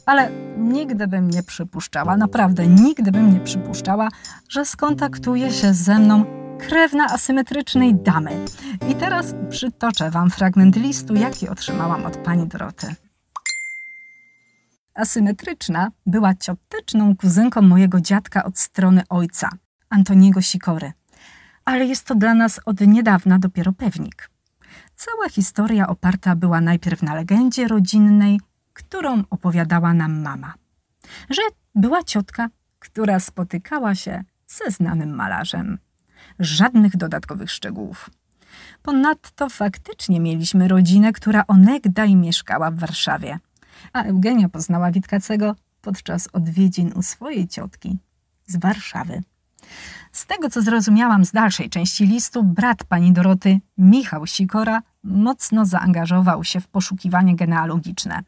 Ale 0.06 0.30
nigdy 0.58 1.06
bym 1.06 1.30
nie 1.30 1.42
przypuszczała, 1.42 2.16
naprawdę 2.16 2.66
nigdy 2.66 3.12
bym 3.12 3.34
nie 3.34 3.40
przypuszczała, 3.40 4.08
że 4.48 4.64
skontaktuje 4.64 5.52
się 5.52 5.74
ze 5.74 5.98
mną 5.98 6.24
krewna 6.58 7.04
asymetrycznej 7.04 7.94
damy. 7.94 8.30
I 8.88 8.94
teraz 8.94 9.34
przytoczę 9.50 10.10
Wam 10.10 10.30
fragment 10.30 10.76
listu, 10.76 11.14
jaki 11.14 11.48
otrzymałam 11.48 12.06
od 12.06 12.16
pani 12.16 12.46
Doroty. 12.46 13.05
Asymetryczna 14.96 15.90
była 16.06 16.34
cioteczną 16.34 17.16
kuzynką 17.16 17.62
mojego 17.62 18.00
dziadka 18.00 18.44
od 18.44 18.58
strony 18.58 19.02
ojca, 19.08 19.50
Antoniego 19.90 20.42
Sikory. 20.42 20.92
Ale 21.64 21.84
jest 21.84 22.06
to 22.06 22.14
dla 22.14 22.34
nas 22.34 22.60
od 22.64 22.80
niedawna 22.80 23.38
dopiero 23.38 23.72
pewnik. 23.72 24.30
Cała 24.94 25.28
historia 25.28 25.86
oparta 25.86 26.36
była 26.36 26.60
najpierw 26.60 27.02
na 27.02 27.14
legendzie 27.14 27.68
rodzinnej, 27.68 28.40
którą 28.72 29.22
opowiadała 29.30 29.94
nam 29.94 30.22
mama. 30.22 30.54
Że 31.30 31.42
była 31.74 32.02
ciotka, 32.02 32.48
która 32.78 33.20
spotykała 33.20 33.94
się 33.94 34.24
ze 34.46 34.70
znanym 34.70 35.14
malarzem. 35.14 35.78
Żadnych 36.38 36.96
dodatkowych 36.96 37.50
szczegółów. 37.50 38.10
Ponadto 38.82 39.48
faktycznie 39.48 40.20
mieliśmy 40.20 40.68
rodzinę, 40.68 41.12
która 41.12 41.44
onegdaj 41.46 42.16
mieszkała 42.16 42.70
w 42.70 42.78
Warszawie, 42.78 43.38
a 43.92 44.02
Eugenia 44.02 44.48
poznała 44.48 44.90
Witkacego 44.90 45.54
podczas 45.82 46.28
odwiedzin 46.32 46.92
u 46.94 47.02
swojej 47.02 47.48
ciotki 47.48 47.98
z 48.46 48.56
Warszawy. 48.56 49.22
Z 50.12 50.26
tego, 50.26 50.50
co 50.50 50.62
zrozumiałam 50.62 51.24
z 51.24 51.32
dalszej 51.32 51.70
części 51.70 52.06
listu, 52.06 52.44
brat 52.44 52.84
pani 52.84 53.12
Doroty, 53.12 53.60
Michał 53.78 54.26
Sikora, 54.26 54.82
mocno 55.04 55.66
zaangażował 55.66 56.44
się 56.44 56.60
w 56.60 56.68
poszukiwanie 56.68 57.36
genealogiczne. 57.36 58.22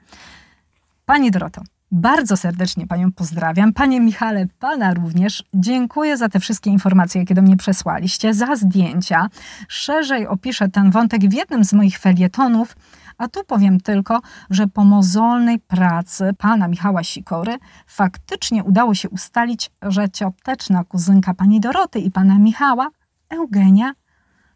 Pani 1.07 1.31
Doroto, 1.31 1.63
bardzo 1.91 2.37
serdecznie 2.37 2.87
Panią 2.87 3.13
pozdrawiam. 3.13 3.73
Panie 3.73 4.01
Michale, 4.01 4.47
Pana 4.59 4.95
również. 4.95 5.45
Dziękuję 5.55 6.17
za 6.17 6.29
te 6.29 6.41
wszystkie 6.41 6.71
informacje, 6.71 7.21
jakie 7.21 7.35
do 7.35 7.43
mnie 7.43 7.57
przesłaliście, 7.57 8.35
za 8.35 8.57
zdjęcia. 8.57 9.29
Szerzej 9.69 10.27
opiszę 10.27 10.69
ten 10.69 10.91
wątek 10.91 11.29
w 11.29 11.33
jednym 11.33 11.65
z 11.65 11.73
moich 11.73 11.99
felietonów, 11.99 12.77
a 13.19 13.29
tu 13.29 13.45
powiem 13.45 13.81
tylko, 13.81 14.21
że 14.51 14.67
po 14.67 14.85
mozolnej 14.85 15.59
pracy 15.59 16.31
pana 16.39 16.69
Michała 16.69 17.05
Sikory 17.05 17.59
faktycznie 17.87 18.65
udało 18.65 18.95
się 18.95 19.09
ustalić, 19.09 19.71
że 19.83 20.11
cioteczna 20.11 20.85
kuzynka 20.85 21.35
pani 21.35 21.61
Doroty 21.61 21.99
i 21.99 22.11
pana 22.11 22.39
Michała, 22.39 22.91
Eugenia, 23.29 23.93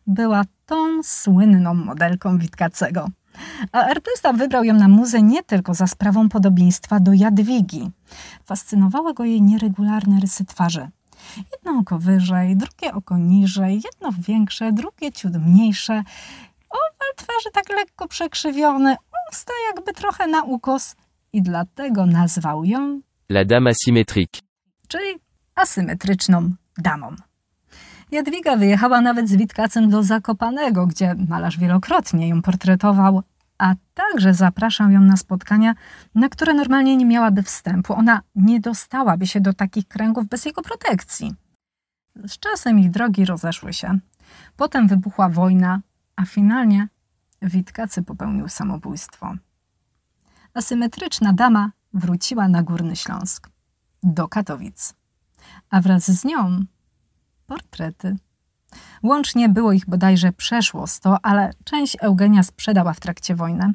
była 0.07 0.43
tą 0.67 1.03
słynną 1.03 1.75
modelką 1.75 2.39
Witkacego. 2.39 3.09
A 3.73 3.79
artysta 3.79 4.33
wybrał 4.33 4.65
ją 4.65 4.75
na 4.75 4.89
muzę 4.89 5.23
nie 5.23 5.43
tylko 5.43 5.75
za 5.75 5.87
sprawą 5.87 6.29
podobieństwa 6.29 7.01
do 7.01 7.13
Jadwigi. 7.13 7.91
Fascynowały 8.45 9.15
go 9.15 9.25
jej 9.25 9.43
nieregularne 9.43 10.21
rysy 10.21 10.45
twarzy. 10.45 10.89
Jedno 11.53 11.81
oko 11.81 11.99
wyżej, 11.99 12.57
drugie 12.57 12.95
oko 12.95 13.19
niżej, 13.19 13.75
jedno 13.75 14.11
większe, 14.29 14.73
drugie 14.73 15.13
ciut 15.13 15.37
mniejsze. 15.37 16.03
Owal 16.73 17.15
twarzy 17.17 17.51
tak 17.53 17.69
lekko 17.69 18.09
przekrzywiony, 18.09 18.97
usta 19.33 19.53
jakby 19.75 19.93
trochę 19.93 20.27
na 20.27 20.43
ukos 20.43 20.95
i 21.33 21.43
dlatego 21.43 22.07
nazwał 22.07 22.65
ją, 22.65 23.01
La 23.29 23.45
dame 23.45 23.71
asymétrique. 23.71 24.41
czyli 24.89 25.19
asymetryczną 25.55 26.51
damą. 26.79 27.17
Jadwiga 28.11 28.57
wyjechała 28.57 29.01
nawet 29.01 29.29
z 29.29 29.37
Witkacem 29.37 29.91
do 29.91 30.03
Zakopanego, 30.03 30.87
gdzie 30.87 31.15
malarz 31.29 31.59
wielokrotnie 31.59 32.29
ją 32.29 32.43
portretował, 32.43 33.23
a 33.59 33.75
także 33.95 34.35
zapraszał 34.35 34.91
ją 34.91 35.01
na 35.01 35.17
spotkania, 35.17 35.75
na 36.15 36.29
które 36.29 36.55
normalnie 36.55 36.97
nie 36.97 37.07
miałaby 37.07 37.43
wstępu. 37.43 37.95
Ona 37.95 38.21
nie 38.35 38.61
dostałaby 38.61 39.27
się 39.27 39.41
do 39.41 39.53
takich 39.53 39.89
kręgów 39.89 40.27
bez 40.29 40.45
jego 40.45 40.63
protekcji. 40.63 41.35
Z 42.17 42.39
czasem 42.39 42.79
ich 42.79 42.91
drogi 42.91 43.25
rozeszły 43.25 43.73
się. 43.73 43.99
Potem 44.57 44.89
wybuchła 44.89 45.29
wojna, 45.29 45.81
a 46.17 46.25
finalnie 46.25 46.89
Witkacy 47.43 48.03
popełnił 48.03 48.49
samobójstwo. 48.49 49.35
Asymetryczna 50.55 51.33
dama 51.33 51.71
wróciła 51.95 52.49
na 52.49 52.63
Górny 52.63 52.97
Śląsk, 52.97 53.49
do 54.03 54.29
Katowic, 54.29 54.95
a 55.71 55.81
wraz 55.81 56.11
z 56.11 56.25
nią 56.25 56.65
portrety. 57.47 58.17
Łącznie 59.03 59.49
było 59.49 59.73
ich 59.73 59.87
bodajże 59.87 60.33
przeszło 60.33 60.87
sto, 60.87 61.19
ale 61.23 61.51
część 61.65 61.97
Eugenia 62.01 62.43
sprzedała 62.43 62.93
w 62.93 63.01
trakcie 63.01 63.35
wojny. 63.35 63.73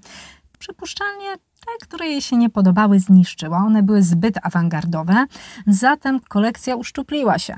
Przypuszczalnie 0.60 1.38
te, 1.38 1.88
które 1.88 2.08
jej 2.08 2.21
się 2.21 2.38
nie 2.38 2.50
podobały, 2.50 3.00
zniszczyła. 3.00 3.58
One 3.58 3.84
były 3.84 4.04
zbyt 4.04 4.45
awangardowe, 4.45 5.26
zatem 5.67 6.19
kolekcja 6.19 6.76
uszczupliła 6.76 7.39
się. 7.39 7.58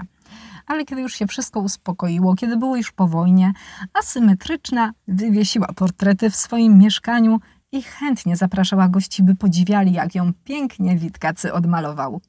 Ale 0.69 0.85
kiedy 0.85 1.01
już 1.01 1.13
się 1.13 1.27
wszystko 1.27 1.59
uspokoiło, 1.59 2.35
kiedy 2.35 2.57
było 2.57 2.75
już 2.75 2.91
po 2.91 3.07
wojnie, 3.07 3.53
asymetryczna 3.93 4.93
wywiesiła 5.07 5.67
portrety 5.67 6.29
w 6.29 6.35
swoim 6.35 6.77
mieszkaniu 6.77 7.39
i 7.71 7.81
chętnie 7.81 8.35
zapraszała 8.35 8.87
gości, 8.87 9.23
by 9.23 9.35
podziwiali, 9.35 9.93
jak 9.93 10.15
ją 10.15 10.33
pięknie 10.43 10.97
Witkacy 10.97 11.53
odmalował. 11.53 12.21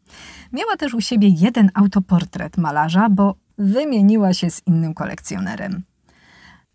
Miała 0.53 0.77
też 0.77 0.95
u 0.95 1.01
siebie 1.01 1.29
jeden 1.29 1.71
autoportret 1.75 2.57
malarza, 2.57 3.09
bo 3.11 3.35
wymieniła 3.59 4.35
się 4.35 4.51
z 4.51 4.67
innym 4.67 4.95
kolekcjonerem. 4.95 5.83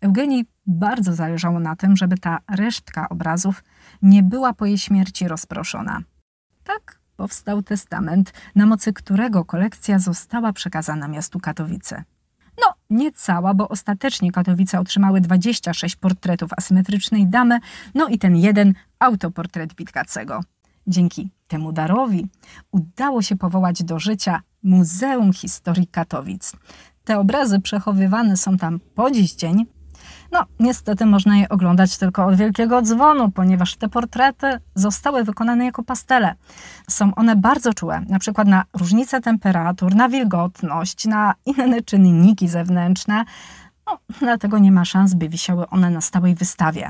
Eugenii 0.00 0.44
bardzo 0.66 1.14
zależało 1.14 1.60
na 1.60 1.76
tym, 1.76 1.96
żeby 1.96 2.18
ta 2.18 2.38
resztka 2.50 3.08
obrazów 3.08 3.64
nie 4.02 4.22
była 4.22 4.52
po 4.52 4.66
jej 4.66 4.78
śmierci 4.78 5.28
rozproszona. 5.28 6.00
Tak 6.64 7.05
powstał 7.16 7.62
testament, 7.62 8.32
na 8.54 8.66
mocy 8.66 8.92
którego 8.92 9.44
kolekcja 9.44 9.98
została 9.98 10.52
przekazana 10.52 11.08
miastu 11.08 11.40
Katowice. 11.40 12.04
No, 12.60 12.74
nie 12.90 13.12
cała, 13.12 13.54
bo 13.54 13.68
ostatecznie 13.68 14.32
Katowice 14.32 14.80
otrzymały 14.80 15.20
26 15.20 15.96
portretów 15.96 16.50
asymetrycznej 16.56 17.26
damy, 17.26 17.58
no 17.94 18.08
i 18.08 18.18
ten 18.18 18.36
jeden 18.36 18.74
autoportret 18.98 19.74
Witkacego. 19.76 20.40
Dzięki 20.86 21.30
temu 21.48 21.72
darowi 21.72 22.26
udało 22.70 23.22
się 23.22 23.36
powołać 23.36 23.82
do 23.82 23.98
życia 23.98 24.40
Muzeum 24.62 25.32
Historii 25.32 25.86
Katowic. 25.86 26.52
Te 27.04 27.18
obrazy 27.18 27.60
przechowywane 27.60 28.36
są 28.36 28.56
tam 28.56 28.80
po 28.94 29.10
dziś 29.10 29.32
dzień. 29.32 29.66
No, 30.32 30.44
niestety 30.60 31.06
można 31.06 31.36
je 31.36 31.48
oglądać 31.48 31.98
tylko 31.98 32.26
od 32.26 32.36
wielkiego 32.36 32.82
dzwonu, 32.82 33.30
ponieważ 33.30 33.76
te 33.76 33.88
portrety 33.88 34.60
zostały 34.74 35.24
wykonane 35.24 35.64
jako 35.64 35.82
pastele. 35.82 36.34
Są 36.90 37.14
one 37.14 37.36
bardzo 37.36 37.74
czułe, 37.74 38.00
na 38.08 38.18
przykład 38.18 38.48
na 38.48 38.64
różnice 38.72 39.20
temperatur, 39.20 39.94
na 39.94 40.08
wilgotność, 40.08 41.04
na 41.04 41.34
inne 41.46 41.82
czynniki 41.82 42.48
zewnętrzne. 42.48 43.24
No, 43.86 43.98
dlatego 44.20 44.58
nie 44.58 44.72
ma 44.72 44.84
szans, 44.84 45.14
by 45.14 45.28
wisiały 45.28 45.68
one 45.68 45.90
na 45.90 46.00
stałej 46.00 46.34
wystawie. 46.34 46.88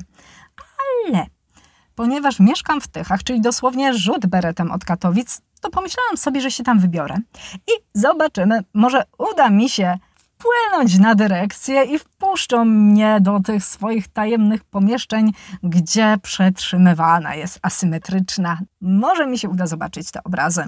Ale 1.15 1.27
ponieważ 1.95 2.41
mieszkam 2.41 2.81
w 2.81 2.89
Tychach, 2.89 3.23
czyli 3.23 3.41
dosłownie 3.41 3.95
rzut 3.95 4.27
beretem 4.27 4.71
od 4.71 4.85
Katowic, 4.85 5.41
to 5.61 5.71
pomyślałam 5.71 6.17
sobie, 6.17 6.41
że 6.41 6.51
się 6.51 6.65
tam 6.65 6.79
wybiorę 6.79 7.17
i 7.69 7.71
zobaczymy, 7.95 8.61
może 8.75 9.03
uda 9.33 9.51
mi 9.51 9.69
się 9.69 9.99
wpłynąć 10.39 10.99
na 10.99 11.15
dyrekcję 11.15 11.85
i 11.85 11.99
wpuszczą 11.99 12.65
mnie 12.65 13.19
do 13.21 13.41
tych 13.41 13.65
swoich 13.65 14.09
tajemnych 14.09 14.65
pomieszczeń, 14.65 15.33
gdzie 15.63 16.17
przetrzymywana 16.23 17.35
jest 17.35 17.59
asymetryczna. 17.63 18.59
Może 18.81 19.27
mi 19.27 19.39
się 19.39 19.49
uda 19.49 19.67
zobaczyć 19.67 20.11
te 20.11 20.25
obrazy. 20.25 20.65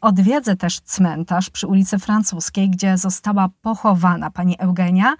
Odwiedzę 0.00 0.56
też 0.56 0.80
cmentarz 0.80 1.50
przy 1.50 1.66
ulicy 1.66 1.98
Francuskiej, 1.98 2.70
gdzie 2.70 2.98
została 2.98 3.48
pochowana 3.62 4.30
pani 4.30 4.56
Eugenia, 4.58 5.14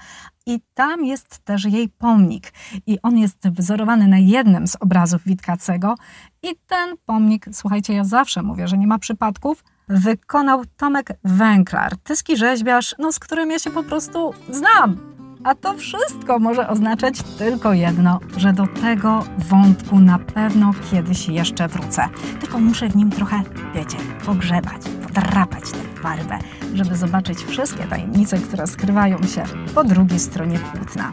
i 0.47 0.61
tam 0.75 1.05
jest 1.05 1.39
też 1.39 1.65
jej 1.65 1.89
pomnik. 1.89 2.53
I 2.87 2.99
on 3.03 3.19
jest 3.19 3.49
wzorowany 3.49 4.09
na 4.09 4.19
jednym 4.19 4.67
z 4.67 4.77
obrazów 4.81 5.25
Witkacego. 5.25 5.95
I 6.43 6.49
ten 6.67 6.97
pomnik, 7.07 7.47
słuchajcie, 7.53 7.95
ja 7.95 8.05
zawsze 8.05 8.43
mówię, 8.43 8.69
że 8.69 8.79
nie 8.79 8.87
ma 8.87 8.99
przypadków, 8.99 9.65
wykonał 9.91 10.63
Tomek 10.77 11.09
Węklar, 11.25 11.97
tyski 11.97 12.37
rzeźbiarz, 12.37 12.95
no, 12.99 13.13
z 13.13 13.19
którym 13.19 13.51
ja 13.51 13.59
się 13.59 13.71
po 13.71 13.83
prostu 13.83 14.35
znam. 14.51 15.11
A 15.45 15.55
to 15.55 15.75
wszystko 15.75 16.39
może 16.39 16.69
oznaczać 16.69 17.23
tylko 17.23 17.73
jedno, 17.73 18.21
że 18.37 18.53
do 18.53 18.67
tego 18.67 19.25
wątku 19.39 19.99
na 19.99 20.19
pewno 20.19 20.71
kiedyś 20.91 21.29
jeszcze 21.29 21.69
wrócę. 21.69 22.09
Tylko 22.41 22.61
muszę 22.61 22.89
w 22.89 22.97
nim 22.97 23.11
trochę, 23.11 23.43
wiecie, 23.75 23.97
pogrzebać, 24.27 24.83
podrapać 25.07 25.71
tę 25.71 26.03
farbę, 26.03 26.39
żeby 26.75 26.97
zobaczyć 26.97 27.39
wszystkie 27.39 27.85
tajemnice, 27.85 28.39
które 28.39 28.67
skrywają 28.67 29.23
się 29.23 29.45
po 29.75 29.85
drugiej 29.85 30.19
stronie 30.19 30.59
płótna. 30.59 31.13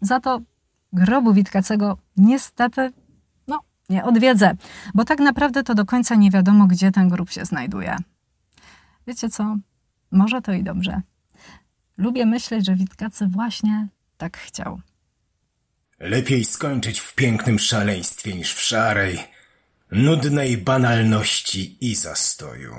Za 0.00 0.20
to 0.20 0.40
grobu 0.92 1.32
Witkacego 1.32 1.98
niestety 2.16 2.92
nie 3.88 4.04
odwiedzę, 4.04 4.56
bo 4.94 5.04
tak 5.04 5.18
naprawdę 5.18 5.62
to 5.62 5.74
do 5.74 5.84
końca 5.84 6.14
nie 6.14 6.30
wiadomo, 6.30 6.66
gdzie 6.66 6.92
ten 6.92 7.08
grób 7.08 7.30
się 7.30 7.44
znajduje. 7.44 7.96
Wiecie 9.06 9.28
co? 9.28 9.56
Może 10.10 10.42
to 10.42 10.52
i 10.52 10.62
dobrze. 10.62 11.00
Lubię 11.96 12.26
myśleć, 12.26 12.66
że 12.66 12.74
Witkacy 12.74 13.26
właśnie 13.26 13.88
tak 14.16 14.38
chciał. 14.38 14.80
Lepiej 15.98 16.44
skończyć 16.44 17.00
w 17.00 17.14
pięknym 17.14 17.58
szaleństwie 17.58 18.34
niż 18.34 18.54
w 18.54 18.60
szarej, 18.60 19.18
nudnej 19.90 20.58
banalności 20.58 21.90
i 21.90 21.94
zastoju. 21.94 22.74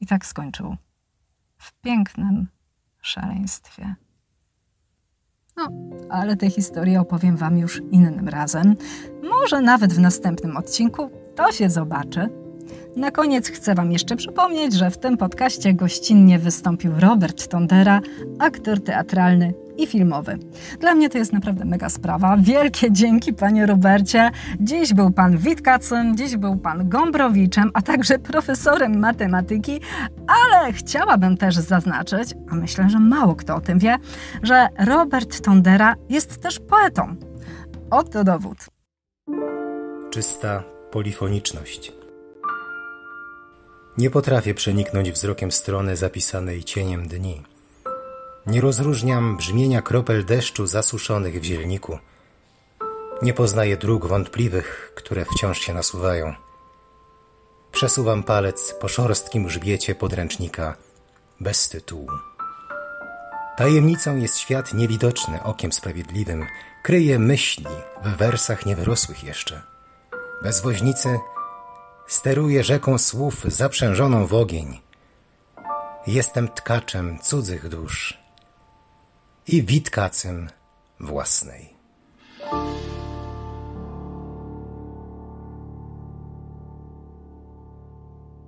I 0.00 0.06
tak 0.06 0.26
skończył. 0.26 0.76
W 1.58 1.72
pięknym 1.72 2.48
szaleństwie. 3.02 3.94
No, 5.58 5.68
ale 6.08 6.36
tę 6.36 6.50
historię 6.50 7.00
opowiem 7.00 7.36
Wam 7.36 7.58
już 7.58 7.82
innym 7.90 8.28
razem. 8.28 8.76
Może 9.22 9.60
nawet 9.60 9.92
w 9.92 10.00
następnym 10.00 10.56
odcinku. 10.56 11.10
To 11.34 11.52
się 11.52 11.70
zobaczy. 11.70 12.28
Na 12.96 13.10
koniec 13.10 13.48
chcę 13.48 13.74
Wam 13.74 13.92
jeszcze 13.92 14.16
przypomnieć, 14.16 14.74
że 14.74 14.90
w 14.90 14.98
tym 14.98 15.16
podcaście 15.16 15.74
gościnnie 15.74 16.38
wystąpił 16.38 16.92
Robert 16.98 17.48
Tondera, 17.48 18.00
aktor 18.38 18.80
teatralny 18.80 19.54
i 19.78 19.86
filmowy. 19.86 20.38
Dla 20.80 20.94
mnie 20.94 21.10
to 21.10 21.18
jest 21.18 21.32
naprawdę 21.32 21.64
mega 21.64 21.88
sprawa. 21.88 22.36
Wielkie 22.40 22.92
dzięki, 22.92 23.32
panie 23.32 23.66
Robercie. 23.66 24.30
Dziś 24.60 24.94
był 24.94 25.10
pan 25.10 25.36
Witkacem, 25.36 26.16
dziś 26.16 26.36
był 26.36 26.56
pan 26.56 26.88
Gombrowiczem, 26.88 27.70
a 27.74 27.82
także 27.82 28.18
profesorem 28.18 28.98
matematyki, 28.98 29.80
ale 30.26 30.72
chciałabym 30.72 31.36
też 31.36 31.56
zaznaczyć, 31.56 32.34
a 32.50 32.54
myślę, 32.54 32.90
że 32.90 33.00
mało 33.00 33.34
kto 33.34 33.56
o 33.56 33.60
tym 33.60 33.78
wie, 33.78 33.96
że 34.42 34.68
Robert 34.78 35.40
Tondera 35.40 35.94
jest 36.08 36.42
też 36.42 36.58
poetą. 36.60 37.16
Oto 37.90 38.24
dowód. 38.24 38.58
Czysta 40.10 40.62
polifoniczność. 40.90 41.97
Nie 43.98 44.10
potrafię 44.10 44.54
przeniknąć 44.54 45.12
wzrokiem 45.12 45.52
strony 45.52 45.96
zapisanej 45.96 46.64
cieniem 46.64 47.08
dni. 47.08 47.42
Nie 48.46 48.60
rozróżniam 48.60 49.36
brzmienia 49.36 49.82
kropel 49.82 50.24
deszczu 50.24 50.66
zasuszonych 50.66 51.40
w 51.40 51.44
zielniku. 51.44 51.98
Nie 53.22 53.34
poznaję 53.34 53.76
dróg 53.76 54.06
wątpliwych, 54.06 54.92
które 54.94 55.24
wciąż 55.24 55.60
się 55.60 55.74
nasuwają. 55.74 56.34
Przesuwam 57.72 58.22
palec 58.22 58.74
po 58.80 58.88
szorstkim 58.88 59.44
grzbiecie 59.44 59.94
podręcznika 59.94 60.76
bez 61.40 61.68
tytułu. 61.68 62.10
Tajemnicą 63.56 64.16
jest 64.16 64.38
świat 64.38 64.74
niewidoczny 64.74 65.42
okiem 65.42 65.72
sprawiedliwym, 65.72 66.46
kryje 66.82 67.18
myśli 67.18 67.66
w 68.04 68.16
wersach 68.16 68.66
niewyrosłych 68.66 69.24
jeszcze. 69.24 69.62
Bez 70.42 70.60
woźnicy 70.60 71.18
steruje 72.08 72.64
rzeką 72.64 72.98
słów 72.98 73.44
zaprzężoną 73.44 74.26
w 74.26 74.34
ogień. 74.34 74.80
Jestem 76.06 76.48
tkaczem 76.48 77.18
cudzych 77.18 77.68
dusz 77.68 78.18
i 79.46 79.62
witkacem 79.62 80.48
własnej. 81.00 81.78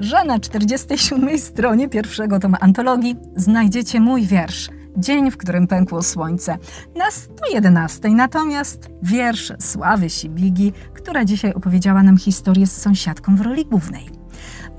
Że 0.00 0.24
na 0.24 0.40
47 0.40 1.38
stronie 1.38 1.88
pierwszego 1.88 2.38
tomu 2.38 2.56
antologii 2.60 3.16
znajdziecie 3.36 4.00
mój 4.00 4.26
wiersz 4.26 4.68
Dzień, 4.96 5.30
w 5.30 5.36
którym 5.36 5.66
pękło 5.66 6.02
słońce. 6.02 6.58
Na 6.96 7.10
111 7.10 8.08
natomiast 8.08 8.90
wiersz 9.02 9.52
Sławy 9.58 10.10
Sibigi, 10.10 10.72
która 10.94 11.24
dzisiaj 11.24 11.54
opowiedziała 11.54 12.02
nam 12.02 12.18
historię 12.18 12.66
z 12.66 12.82
sąsiadką 12.82 13.36
w 13.36 13.40
roli 13.40 13.66
głównej. 13.66 14.21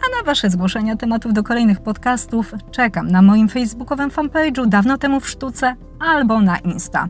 A 0.06 0.18
na 0.18 0.24
Wasze 0.24 0.50
zgłoszenia 0.50 0.96
tematów 0.96 1.34
do 1.34 1.44
kolejnych 1.44 1.80
podcastów 1.80 2.54
czekam 2.72 3.08
na 3.08 3.22
moim 3.22 3.50
facebookowym 3.50 4.10
fanpage'u 4.10 4.68
dawno 4.68 4.98
temu 4.98 5.20
w 5.20 5.30
sztuce 5.30 5.76
albo 6.00 6.42
na 6.42 6.58
Insta. 6.58 7.08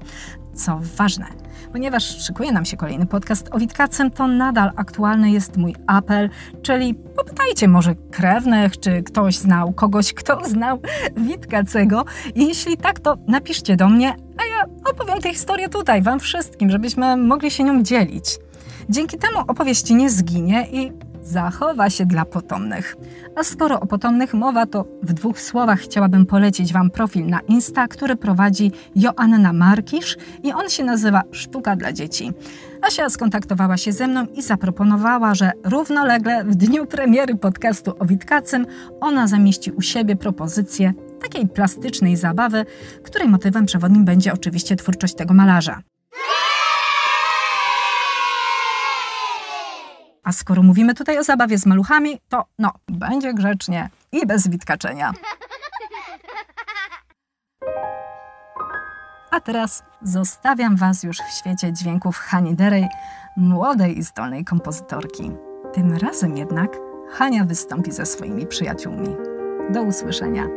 Co 0.53 0.79
ważne, 0.97 1.25
ponieważ 1.71 2.25
szykuje 2.25 2.51
nam 2.51 2.65
się 2.65 2.77
kolejny 2.77 3.05
podcast 3.05 3.49
o 3.51 3.59
Witkacem, 3.59 4.11
to 4.11 4.27
nadal 4.27 4.71
aktualny 4.75 5.31
jest 5.31 5.57
mój 5.57 5.75
apel, 5.87 6.29
czyli 6.61 6.95
popytajcie 6.95 7.67
może 7.67 7.95
krewnych, 7.95 8.79
czy 8.79 9.03
ktoś 9.03 9.37
znał 9.37 9.73
kogoś, 9.73 10.13
kto 10.13 10.45
znał 10.45 10.79
Witkacego. 11.17 12.05
I 12.35 12.47
jeśli 12.47 12.77
tak, 12.77 12.99
to 12.99 13.17
napiszcie 13.27 13.75
do 13.75 13.89
mnie, 13.89 14.15
a 14.37 14.45
ja 14.45 14.91
opowiem 14.91 15.21
tę 15.21 15.33
historię 15.33 15.69
tutaj, 15.69 16.01
Wam 16.01 16.19
wszystkim, 16.19 16.69
żebyśmy 16.69 17.17
mogli 17.17 17.51
się 17.51 17.63
nią 17.63 17.83
dzielić. 17.83 18.25
Dzięki 18.89 19.17
temu 19.17 19.39
opowieść 19.47 19.89
nie 19.89 20.09
zginie 20.09 20.67
i 20.71 20.91
zachowa 21.23 21.89
się 21.89 22.05
dla 22.05 22.25
potomnych. 22.25 22.95
A 23.35 23.43
skoro 23.43 23.79
o 23.79 23.85
potomnych 23.85 24.33
mowa, 24.33 24.65
to 24.65 24.85
w 25.03 25.13
dwóch 25.13 25.41
słowach 25.41 25.79
chciałabym 25.79 26.25
polecić 26.25 26.73
Wam 26.73 26.89
profil 26.89 27.25
na 27.25 27.39
Insta, 27.39 27.87
który 27.87 28.15
prowadzi 28.15 28.71
Joanna 28.95 29.53
Markisz 29.53 30.17
i 30.43 30.53
on 30.53 30.69
się 30.69 30.83
nazywa 30.83 31.23
Sztuka 31.31 31.75
dla 31.75 31.93
Dzieci. 31.93 32.31
Asia 32.81 33.09
skontaktowała 33.09 33.77
się 33.77 33.91
ze 33.91 34.07
mną 34.07 34.25
i 34.25 34.41
zaproponowała, 34.41 35.35
że 35.35 35.51
równolegle 35.63 36.43
w 36.43 36.55
dniu 36.55 36.85
premiery 36.85 37.35
podcastu 37.35 37.93
o 37.99 38.05
Witkacym 38.05 38.65
ona 39.01 39.27
zamieści 39.27 39.71
u 39.71 39.81
siebie 39.81 40.15
propozycję 40.15 40.93
takiej 41.21 41.47
plastycznej 41.47 42.17
zabawy, 42.17 42.65
której 43.03 43.27
motywem 43.27 43.65
przewodnim 43.65 44.05
będzie 44.05 44.33
oczywiście 44.33 44.75
twórczość 44.75 45.15
tego 45.15 45.33
malarza. 45.33 45.92
A 50.23 50.31
skoro 50.31 50.63
mówimy 50.63 50.93
tutaj 50.93 51.19
o 51.19 51.23
zabawie 51.23 51.57
z 51.57 51.65
maluchami, 51.65 52.19
to 52.29 52.45
no, 52.59 52.71
będzie 52.87 53.33
grzecznie 53.33 53.89
i 54.11 54.25
bez 54.25 54.47
witkaczenia. 54.47 55.11
A 59.31 59.39
teraz 59.39 59.83
zostawiam 60.01 60.75
Was 60.75 61.03
już 61.03 61.17
w 61.17 61.37
świecie 61.39 61.73
dźwięków 61.73 62.17
Hani 62.17 62.55
Derej, 62.55 62.87
młodej 63.37 63.97
i 63.97 64.03
zdolnej 64.03 64.45
kompozytorki. 64.45 65.31
Tym 65.73 65.97
razem 65.97 66.37
jednak 66.37 66.77
Hania 67.11 67.45
wystąpi 67.45 67.91
ze 67.91 68.05
swoimi 68.05 68.47
przyjaciółmi. 68.47 69.15
Do 69.69 69.83
usłyszenia. 69.83 70.47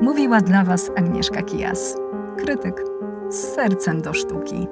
Mówiła 0.00 0.40
dla 0.40 0.64
Was 0.64 0.90
Agnieszka 0.96 1.42
Kijas, 1.42 1.96
krytyk 2.38 2.82
z 3.30 3.54
sercem 3.54 4.02
do 4.02 4.14
sztuki. 4.14 4.66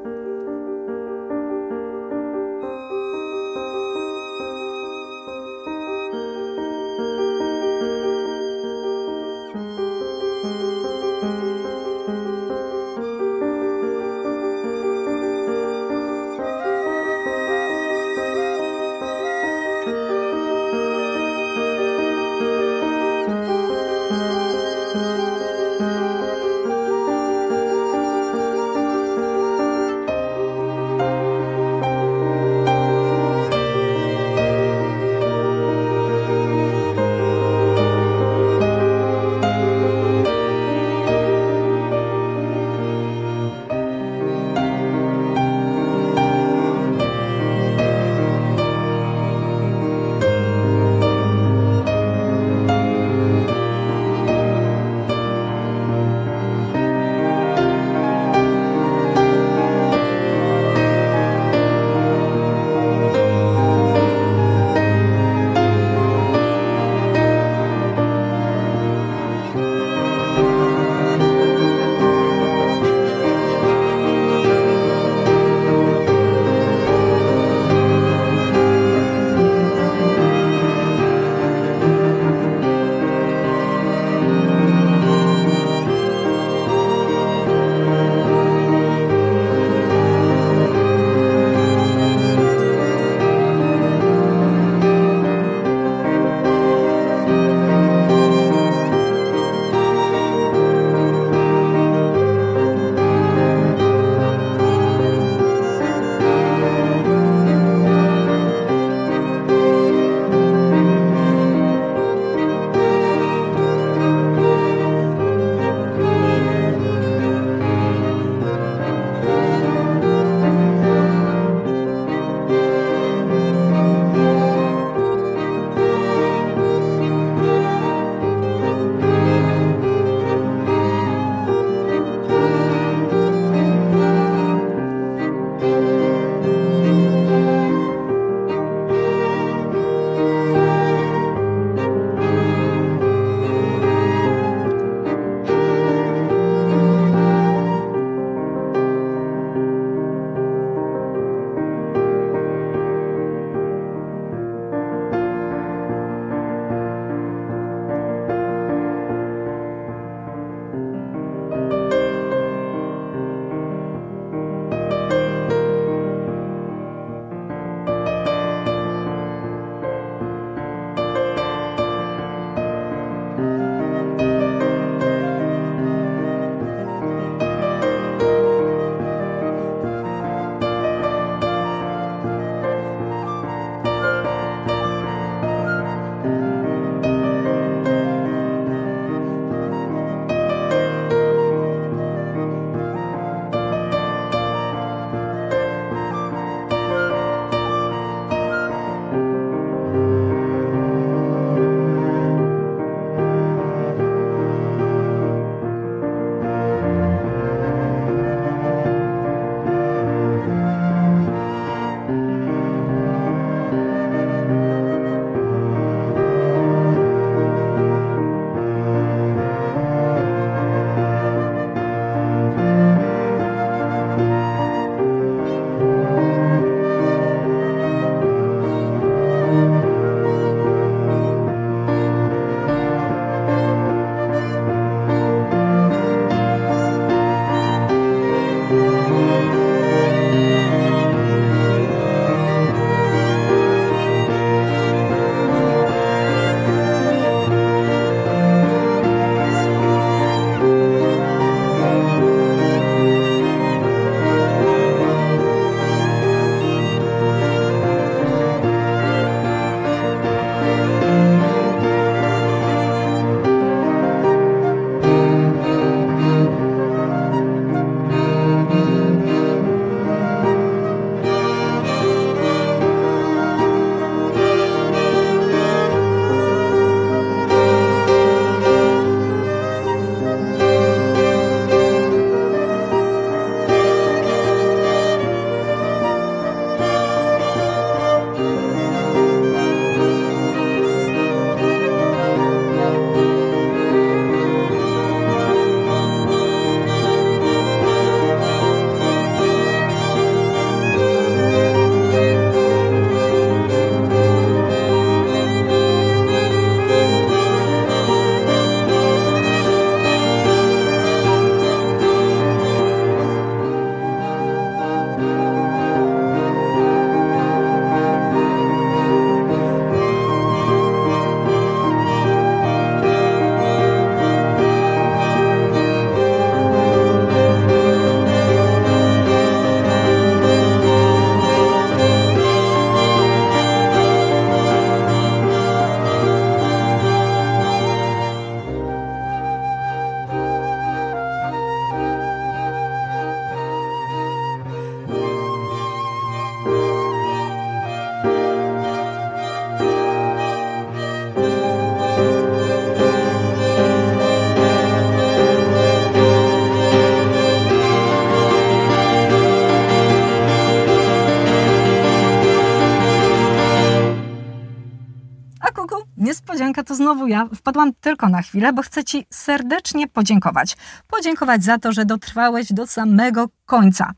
Znowu 367.01 367.26
ja. 367.26 367.48
Wpadłam 367.55 367.92
tylko 368.01 368.28
na 368.28 368.42
chwilę, 368.42 368.72
bo 368.72 368.82
chcę 368.82 369.05
Ci 369.05 369.26
serdecznie 369.30 370.09
podziękować. 370.09 370.76
Podziękować 371.07 371.64
za 371.64 371.78
to, 371.78 371.92
że 371.92 372.05
dotrwałeś 372.05 372.72
do 372.72 372.86
samego 372.86 373.48
końca. 373.66 374.12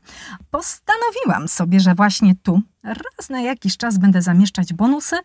Postanowiłam 0.51 1.47
sobie, 1.47 1.79
że 1.79 1.95
właśnie 1.95 2.35
tu 2.35 2.61
raz 2.83 3.29
na 3.29 3.41
jakiś 3.41 3.77
czas 3.77 3.97
będę 3.97 4.21
zamieszczać 4.21 4.73
bonusy, 4.73 5.15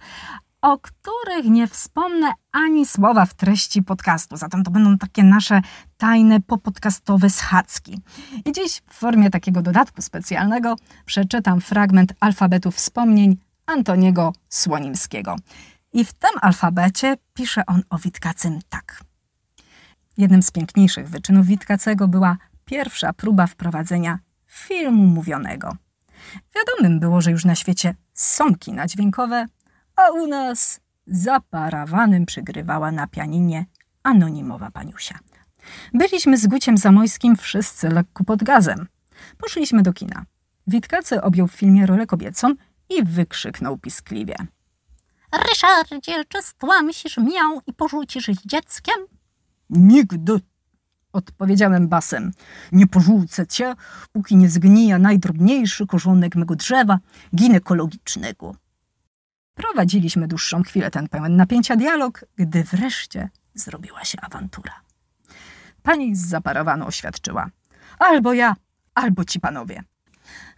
o 0.63 0.79
których 0.79 1.45
nie 1.45 1.67
wspomnę 1.67 2.33
ani 2.53 2.87
słowa 2.87 3.27
w 3.27 3.35
treści 3.35 3.83
podcastu. 3.83 4.37
Zatem 4.37 4.65
to 4.65 4.71
będą 4.71 4.99
takie 4.99 5.23
nasze 5.23 5.61
tajne 5.97 6.41
popodcastowe 6.41 7.31
schadzki. 7.31 8.01
I 8.45 8.53
dziś 8.53 8.83
w 8.91 8.95
formie 8.95 9.31
takiego 9.31 9.63
dodatku 9.63 10.03
specjalnego 10.03 10.77
przeczytam 11.07 11.61
fragment 11.61 12.13
alfabetu 12.21 12.71
wspomnień 12.71 13.37
Antoniego 13.67 14.33
Słonimskiego. 14.49 15.37
I 15.93 16.05
w 16.05 16.13
tym 16.13 16.31
alfabecie 16.41 17.17
pisze 17.35 17.67
on 17.67 17.83
o 17.91 17.99
Witkacym 17.99 18.59
tak. 18.69 19.01
Jednym 20.17 20.43
z 20.43 20.51
piękniejszych 20.51 21.09
wyczynów 21.09 21.47
Witkacego 21.47 22.09
była 22.09 22.37
pierwsza 22.65 23.13
próba 23.13 23.47
wprowadzenia 23.47 24.19
filmu 24.47 25.07
mówionego. 25.07 25.77
Wiadomym 26.55 27.01
było, 27.01 27.21
że 27.21 27.31
już 27.31 27.45
na 27.45 27.55
świecie 27.55 27.95
są 28.15 28.55
kina 28.55 28.87
dźwiękowe, 28.87 29.47
a 29.97 30.11
u 30.11 30.27
nas 30.27 30.81
za 31.07 31.41
parawanem 31.41 32.27
przygrywała 32.27 32.93
na 32.93 33.07
pianinie 33.07 33.67
anonimowa 34.03 34.71
paniusia. 34.71 35.19
Byliśmy 35.95 36.39
z 36.39 36.47
Guciem 36.47 36.79
Zamojskim 36.79 37.37
wszyscy 37.37 37.89
lekko 37.89 38.25
pod 38.25 38.45
gazem. 38.45 38.87
Poszliśmy 39.39 39.83
do 39.83 39.93
kina. 39.93 40.25
Witkacy 40.67 41.23
objął 41.23 41.47
w 41.49 41.53
filmie 41.53 41.87
rolę 41.87 42.07
kobiecą 42.07 42.55
i 42.91 43.05
wykrzyknął 43.05 43.79
piskliwie. 43.79 44.37
Ryszardzie, 45.33 46.25
czy 46.29 46.43
stłamsisz 46.43 47.17
miał 47.17 47.61
i 47.67 47.73
porzucisz 47.73 48.27
dzieckiem? 48.47 48.95
Nigdy, 49.71 50.41
odpowiedziałem 51.13 51.89
basem. 51.89 52.33
Nie 52.73 52.87
porzucę 52.87 53.47
cię, 53.47 53.75
póki 54.13 54.37
nie 54.37 54.49
zgnija 54.49 54.99
najdrobniejszy 54.99 55.87
korzonek 55.87 56.37
mego 56.37 56.57
drzewa 56.57 56.99
ginekologicznego. 57.37 58.55
Prowadziliśmy 59.55 60.29
dłuższą 60.29 60.63
chwilę 60.63 60.91
ten 60.91 61.09
pełen 61.09 61.37
napięcia 61.37 61.77
dialog, 61.77 62.25
gdy 62.37 62.65
wreszcie 62.65 63.29
zrobiła 63.55 64.05
się 64.05 64.19
awantura. 64.21 64.73
Pani 65.83 66.17
z 66.17 66.35
oświadczyła. 66.87 67.51
Albo 67.99 68.33
ja, 68.33 68.57
albo 68.95 69.25
ci 69.25 69.41
panowie. 69.41 69.83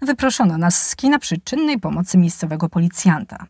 Wyproszono 0.03 0.59
nas 0.59 0.89
z 0.89 0.97
kina 0.97 1.18
przy 1.18 1.39
czynnej 1.39 1.81
pomocy 1.81 2.18
miejscowego 2.18 2.68
policjanta. 2.68 3.47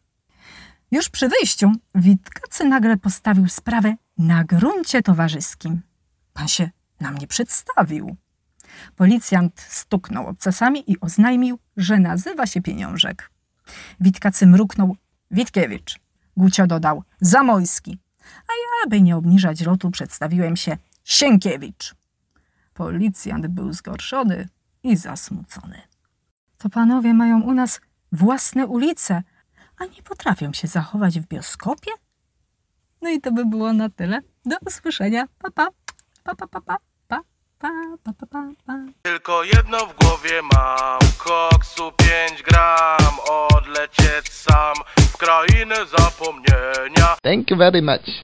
Już 0.91 1.09
przy 1.09 1.29
wyjściu 1.29 1.73
Witkacy 1.95 2.65
nagle 2.65 2.97
postawił 2.97 3.49
sprawę 3.49 3.95
na 4.19 4.45
gruncie 4.45 5.03
towarzyskim. 5.03 5.81
Pan 6.33 6.49
się 6.49 6.71
nam 7.01 7.19
nie 7.19 7.27
przedstawił. 7.27 8.17
Policjant 8.97 9.61
stuknął 9.61 10.27
obcasami 10.27 10.91
i 10.93 11.01
oznajmił, 11.01 11.59
że 11.77 11.99
nazywa 11.99 12.47
się 12.47 12.63
Pieniążek. 12.63 13.31
Witkacy 14.01 14.47
mruknął 14.47 14.97
Witkiewicz. 15.31 16.01
Gucio 16.37 16.67
dodał 16.67 17.05
Zamojski. 17.21 17.99
A 18.23 18.53
ja, 18.53 18.91
by 18.91 19.03
nie 19.03 19.17
obniżać 19.17 19.61
lotu, 19.61 19.91
przedstawiłem 19.91 20.57
się 20.57 20.77
Sienkiewicz. 21.05 21.95
Policjant 22.75 23.47
był 23.47 23.73
zgorszony 23.73 24.49
i 24.83 24.97
zasmucony. 24.97 25.81
To 26.59 26.69
panowie 26.69 27.15
mają 27.15 27.41
u 27.41 27.55
nas 27.55 27.81
własne 28.13 28.67
ulice, 28.67 29.23
a 29.81 29.85
nie 29.85 30.03
potrafią 30.03 30.53
się 30.53 30.69
zachować 30.69 31.21
w 31.21 31.27
bioskopie? 31.27 31.91
No 33.03 33.11
i 33.11 33.21
to 33.21 33.33
by 33.33 33.45
było 33.45 33.73
na 33.73 33.89
tyle. 33.89 34.21
Do 34.45 34.57
usłyszenia. 34.67 35.27
Pa, 35.39 35.51
pa. 35.51 35.69
Pa, 36.25 36.35
pa, 36.35 36.47
pa, 36.47 36.61
pa. 36.61 36.77
Pa, 37.09 37.21
pa, 37.59 37.69
pa, 38.05 38.13
pa, 38.13 38.27
pa, 38.27 38.43
pa. 38.67 38.75
Tylko 39.03 39.45
jedno 39.45 39.79
w 39.87 39.97
głowie 39.97 40.43
mam 40.43 41.01
Koksu 41.19 41.93
5 42.29 42.43
gram 42.43 43.15
Odlecieć 43.29 44.33
sam 44.33 44.75
W 44.99 45.17
krainę 45.17 45.77
zapomnienia 45.99 47.17
Thank 47.23 47.51
you 47.51 47.57
very 47.57 47.83
much. 47.83 48.11